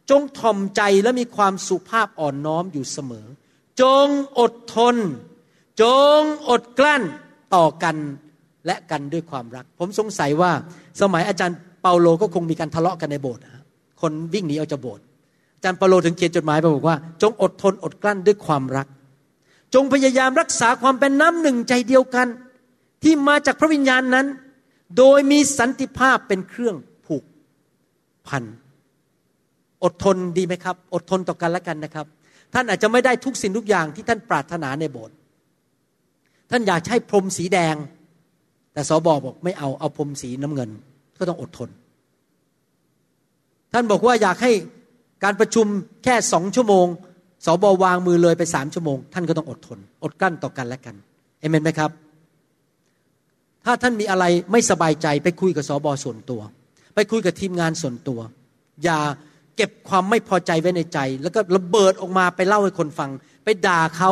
[0.09, 3.25] จงทอมใจและมีความสุภาพอ่อนน้อมอยู่เสมอ
[3.81, 4.07] จง
[4.39, 4.95] อดทน
[5.81, 5.83] จ
[6.17, 7.03] งอดกลั้น
[7.55, 7.95] ต่อกัน
[8.65, 10.51] และกันด้วยความรัก ผมสงสัยว่า
[11.01, 13.43] สมัยอาจารย์เปาโลก็คงมีการทะเลาะกันในโบสถ์
[14.01, 15.03] คนวิ่งหนีออกจากโบสถ์
[15.55, 18.87] อาจารย์เปโลถึงเขียนจดหมายไปบอกว่า จงอดทนอดกลั้นด้วยความรัก
[19.73, 22.27] จงพยายามรักษาความเป็นน้ำหนึ่งใจเดียวกัน
[23.03, 24.25] ที่มาจากพระวิญญาณนั้น
[24.97, 27.23] โดยมีสันติภาพเป็นเครื่องผูก
[28.27, 28.43] พัน
[29.83, 32.05] อดทนดีไหมครับ อดทนต่อกันและกันนะครับ
[32.53, 35.15] ท่านอาจจะไม่ได้ทุกสิ่งทุกอย่างที่ท่านปรารถนาในโบสถ์
[36.51, 37.75] ท่านอยากใช้พรมสีแดง
[38.73, 40.69] แต่สอบอบอกไม่เอาเอาพรมสีน้ำเงิน
[41.17, 41.69] ก็ต้องอดทน
[43.75, 44.51] ท่านบอกว่าอยากให้
[45.23, 45.65] การประชุม
[46.03, 46.87] แค่สองชั่วโมง
[47.45, 50.95] สอบอวางมือเลยไปสามชั่วโมง ท่านก็ต้องอดทน อดกั้นต่อกันและกัน
[51.39, 51.91] เอเมนไหมครับ
[53.65, 56.41] ถ้าท่านมีอะไรไม่สบายใจไปคุยกับสอบอส่วนตัว
[56.95, 58.19] ไปคุยกับทีมงานส่วนตัว
[58.83, 58.99] อย่า
[59.55, 63.09] เก็บความไม่พอใจไว้ในใจ แล้วก็ระเบิดออกมาไปเล่าให้คนฟัง
[63.43, 64.11] ไปด่าเขา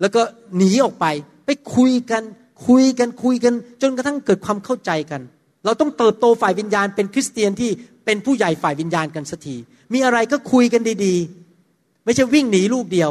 [0.00, 0.20] แล้วก็
[0.56, 1.06] หนีออกไป
[1.46, 2.22] ไปคุยกัน
[2.66, 5.22] คุยกันคุยกัน จนกระทั่งเกิดความเข้าใจกัน
[5.64, 7.70] เราต้องเติบโตฝ่ายวิญญาณเป็นคริสเตียนที่
[8.08, 9.56] เป็นผู้ใหญ่ฝ่ายวิญญาณกันสักที
[9.94, 13.10] มีอะไรก็คุยกันดีๆ ไม่ใช่วิ่งหนีลูกเดียว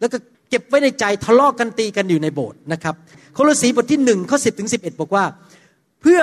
[0.00, 0.18] แล้วก็
[0.50, 2.94] เก็บไว้ในใจทะเลาะกกันตีกันอยู่ในโบสถ์นะครับ
[3.34, 5.24] โคลสีบทที่หนึ่งข้อสิบถึงสิบเอ็ดบอกว่า
[6.00, 6.20] เพื่อ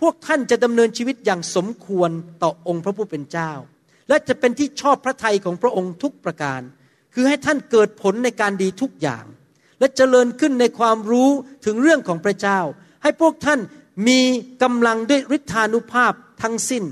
[0.00, 2.10] พวกท่านจะดำเนินชีวิตอย่างสมควร
[2.42, 3.52] ต่อองค์พระผู้เป็นเจ้า
[4.08, 6.60] และจะเป็นที่ชอบพระทัยของพระองค์ทุกประการ
[7.14, 9.24] คือให้ท่านเกิดผลในการดีทุกอย่าง
[9.78, 11.30] และเจริญขึ้นในความรู้
[11.64, 12.60] ถึงเรื่องของพระเจ้า
[13.02, 13.60] ให้พวกท่าน
[14.08, 14.20] มี
[14.62, 16.12] กำลังด้วยฤทธานุภาพ
[16.42, 16.84] ทั้งสิ้น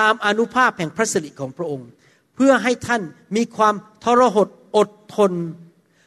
[0.00, 1.88] ตามอนุภาพแห่งพระสิริของพระองค์
[2.34, 3.02] เพื่อให้ท่าน
[3.36, 5.32] มีความทรหดอดทน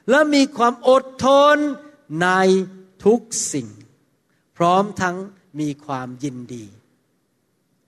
[0.10, 1.58] และมีความอดทน
[2.24, 2.30] ใน
[3.06, 3.20] ทุก
[3.54, 3.68] สิ่ง
[4.58, 5.16] พร้อมทั้ง
[5.60, 6.66] มีความยินดี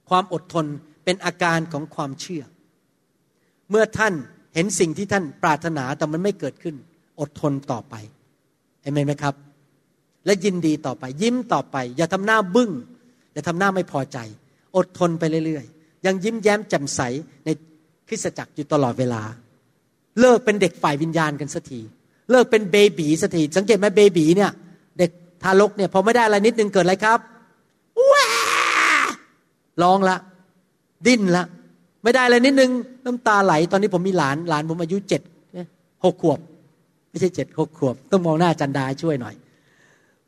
[0.10, 0.66] ความอดทน
[1.04, 2.44] เป็นอาการของความเชื่อ
[3.70, 4.14] เมื่อท่าน
[4.54, 6.76] เห็นสิ่งที่ท่านปรารถนาแต่มันไม่เกิดขึ้น
[7.20, 7.96] อดทนต่อไป
[8.82, 9.36] เอเมนไหมครับ
[10.26, 12.72] และยินดีต่อไป ยิ้มต่อไป อย่าทำหน้าบึง้ง
[13.34, 14.18] อย่าทำหน้าไม่พอใจ
[14.76, 15.66] อดทนไปเรื่อย
[16.06, 17.02] ยังยิ้มแย้มแจ่มใส
[17.46, 17.50] ใน
[18.08, 19.22] คริสตจักรอยู่ตลอดเวลา
[20.20, 21.82] เลิกเป็นเด็กฝ่ายวิญญาณกันสักที
[22.32, 24.52] เลิกเป็นเบบีสักทีสังเกตไหมเบบีเนี่ย
[24.98, 25.10] เด็ก
[25.44, 27.20] ทารกเนี่ยพอไม่ได้อะไรนิดนึงเกิดอะไรครับ
[28.12, 28.26] ว้า
[29.82, 30.18] ร้องละ
[31.08, 31.46] ดิ้นละ
[32.04, 32.72] ไม่ได้อะไรนิดนึง
[33.06, 35.22] น้ำตาไหล ตอนนี้ผมมีหลานหลานผมอายุเจ็ด
[36.06, 36.40] หกขวบ
[37.10, 39.36] ไม่ใช่เจ็ดหกขวบ ต้องมองหน้าจันดาช่วยหน่อย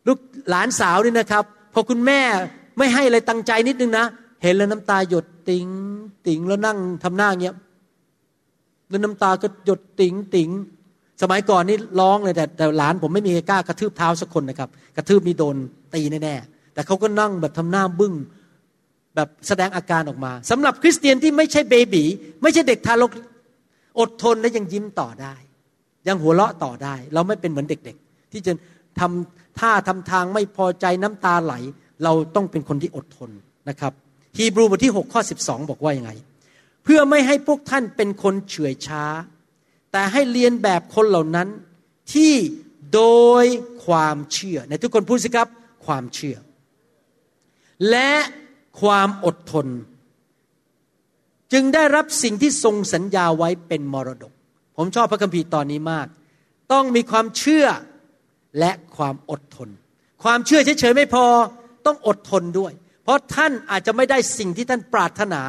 [0.08, 2.20] ลูกหลานสาวนี่นะครับ พอคุณแม่
[2.78, 4.06] ไม่ให้อะไรตั้งใจนิดนึงนะ
[4.43, 5.67] เห็นแล้วน้ำตาหยดติง
[6.28, 7.56] ติงแล้วนั่งทำหน้าเงี้ย
[8.89, 10.50] แล้วน้ำตาก็หยดติงติง
[11.21, 15.56] สมัยก่อนนี่ร้องเลยแต่แต่หลานผมไม่มีใครกล้ากระทืบเท้าสักคนนะครับ กระทืบมีโดน
[15.93, 18.13] ตีแน่ๆแต่เขาก็นั่งแบบทำหน้าบึ้ง
[19.15, 22.04] แบบแสดงอาการออกมาสำหรับคริสเตียนที่ไม่ใช่เบบี
[22.41, 23.12] ไม่ใช่เด็กทารก
[24.00, 25.36] อดทนและยังยิ้มต่อได้
[26.08, 28.54] ยังหัวเราะต่อได้ เราไม่เป็นเหมือนเด็กๆ ที่จะ
[29.00, 31.54] ทำท่าทำทางไม่พอใจน้ำตาไหล
[32.04, 33.30] เราต้องเป็นคนที่อดทน
[33.69, 33.93] นะครับ
[34.38, 36.12] ฮีบรูบทที่6ข้อ12 บอกว่ายังไง
[36.84, 39.06] เพื่อไม่ให้พวกท่านเป็นคนเฉื่อยช้า
[39.91, 41.48] แต่ให้เรียนแบบคนเหล่านั้น
[42.13, 42.34] ที่
[42.93, 43.04] โด
[43.43, 43.45] ย
[43.86, 45.48] ความเชื่อในทุกคนพูดสิครับ
[45.86, 46.36] ความเชื่อ
[47.89, 48.13] และ
[48.82, 49.67] ความอดทน
[51.54, 54.34] จึงได้รับสิ่งที่ทรงสัญญาไว้เป็นมรดก
[54.78, 56.08] ผมชอบพระคัมภีร์ตอนนี้มาก
[56.71, 57.67] ต้องมีความเชื่อ
[58.60, 59.69] และความอดทน
[60.24, 61.26] ความเชื่อเฉยๆไม่พอ
[61.86, 62.74] ต้องอดทนด้วย
[63.06, 65.41] เพราะท่านอาจจะไม่ได้สิ่งที่ท่านปรารถนา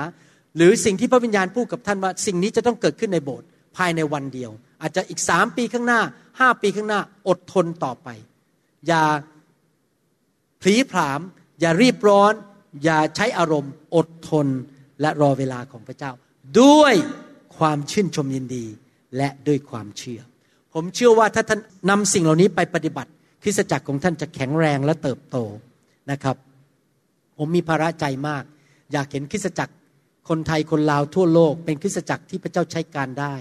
[0.57, 4.51] หรือสิ่งที่พระวิญญาณพูดกับท่านว่าสิ่งนี้จะต้องเกิดขึ้นในโบสถ์ภายในวันเดียว
[4.83, 6.01] อาจจะอีกสามปีข้างหน้า
[6.41, 8.09] ห้าปีข้างหน้าอดทนต่อไป
[8.87, 9.05] อย่า
[10.61, 11.21] ผลีผาม
[11.61, 12.33] อย่ารีบร้อน
[12.85, 14.47] อย่าใช้อารมณ์ อดทน
[15.01, 16.13] และรอเวลาของพระเจ้า
[16.61, 16.95] ด้วย
[17.57, 18.67] ความชื่นชมยินดี
[19.17, 20.21] และด้วยความเชื่อ
[20.75, 23.11] ผมเชื่อว่าถ้าท่านนำสิ่งเหล่านี้ไปปฏิบัติ
[23.43, 25.37] คริสตจักรของท่านจะแข็งแรงและเติบโต
[26.11, 26.37] นะครับ
[27.39, 28.45] ผมมีภาระใจมาก
[28.93, 29.75] อยากเห็นคริสตจักร
[30.29, 33.35] คนไทยคนลาวทั่วโลก เป็นคริสตจักรที่พระเจ้าใช้การได้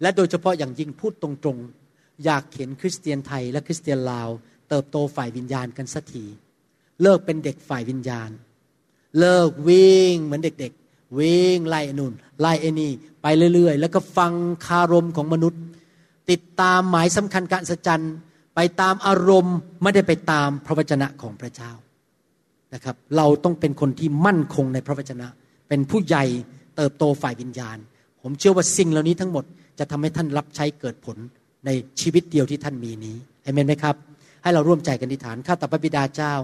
[0.00, 4.28] และโดยเฉพาะอย่างยิ่งพูดตรงๆ อยากเห็นคริสเตียนไทยและคริสเตียนลาว
[4.68, 6.24] เติบโตฝ่ายวิญญาณกันสักที
[7.02, 8.30] เลิกเป็นเด็กฝ่ายวิญญาณ
[9.18, 12.90] เลิกวิ่งเหมือนเด็กๆ วิ่งไล่นุ่นไล่ไอ้นี่
[13.22, 14.32] ไปเรื่อยๆ แล้วก็ฟัง
[14.66, 15.62] คารมของมนุษย์
[16.30, 18.04] ติดตามหมายสำคัญการสัจจัน
[18.54, 21.72] ไปตามอารมณ์ไม่ได้ไปตามพระวจนะของพระเจ้า
[22.74, 25.28] นะครับ เราต้องเป็นคนที่มั่นคงในพระวจนะ
[25.68, 26.24] เป็นผู้ใหญ่
[26.76, 27.78] เติบโตฝ่ายวิญญาณ
[28.22, 29.44] ผมเชื่อว่าสิ่งเหล่านี้ทั้งหมด
[29.78, 31.16] จะทำให้ท่านรับใช้เกิดผล
[31.66, 31.70] ใน
[32.00, 33.96] ชีวิตเดียวที่ท่านมีนี้เอเมนไหมครับ
[34.42, 36.34] ให้เราร่วมใจกันอธิษฐานข้าแต่พระบิดาเจ้า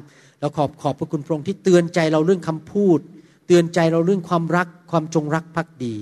[0.41, 2.99] เราขอบขอบพระคุณพระองค์ที่เตือนใจเราเรื่องคำพูด
[3.47, 5.95] เตือนใจเราเรื่องความรักความจงรักภักดี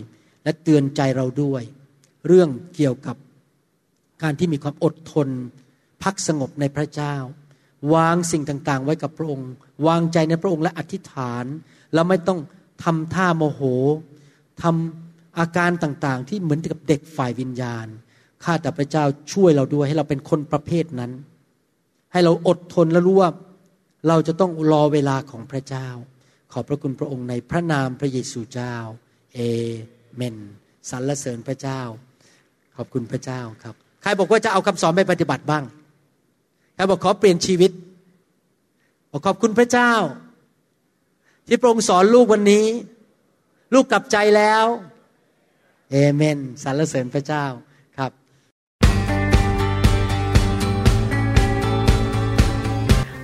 [0.45, 1.63] และเตือนใจเราด้วย
[2.27, 3.17] เรื่องเกี่ยวกับ
[4.23, 5.29] การที่มีความอดทน
[6.03, 7.15] พักสงบในพระเจ้า
[7.95, 9.51] วางสิ่งต่างๆ ไว้กับพระองค์
[9.87, 11.45] วางใจในพระองค์และอธิษฐาน
[11.95, 12.39] แล้วไม่ต้อง
[12.85, 13.61] ทำท่าโมโห
[14.63, 17.87] ทำอาการต่างๆ ที่เหมือนกับเด็กฝ่ายวิญญาณ
[18.45, 21.13] ข้าแต่พระเจ้าช่วยเราด้วยให้เราเป็นคนประเภทนั้น
[22.13, 23.31] ให้เราอดทนและรู้ว่า
[24.09, 25.89] เราจะต้องรอเวลาของพระเจ้า
[26.53, 28.75] ขอบพระคุณพระองค์ในพระนามพระเยซูเจ้า
[29.35, 29.41] เอ
[30.17, 30.37] เมน
[30.91, 31.81] สรรเสริญพระเจ้า
[32.77, 35.65] ขอบคุณพระเจ้าครับ ใครบอกว่าจะเอาคำสอนไปปฏิบัติบ้าง
[36.75, 37.71] ใครบอกขอเปลี่ยนชีวิต
[39.11, 39.93] บอกขอบคุณพระเจ้า
[41.47, 42.67] ที่พระองค์สอนลูกวันนี้
[43.75, 44.65] ลูกกลับใจแล้ว
[45.91, 47.45] เอเมนสรรเสริญพระเจ้า
[47.97, 48.11] ครับ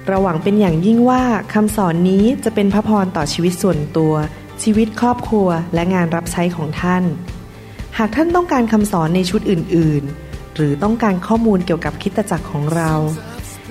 [0.07, 1.23] เราหวังเป็นอย่างยิ่งว่า
[1.55, 4.15] คำสอนนี้จะเป็นพระพรต่อชีวิตส่วนตัว
[4.63, 7.05] ชีวิตครอบครัวและงานรับใช้ของท่าน
[7.99, 12.93] หากท่านต้องการคำสอนในชุดอื่น ๆ หรือต้องการข้อมูลเกี่ยวกับคริสตจักรของเรา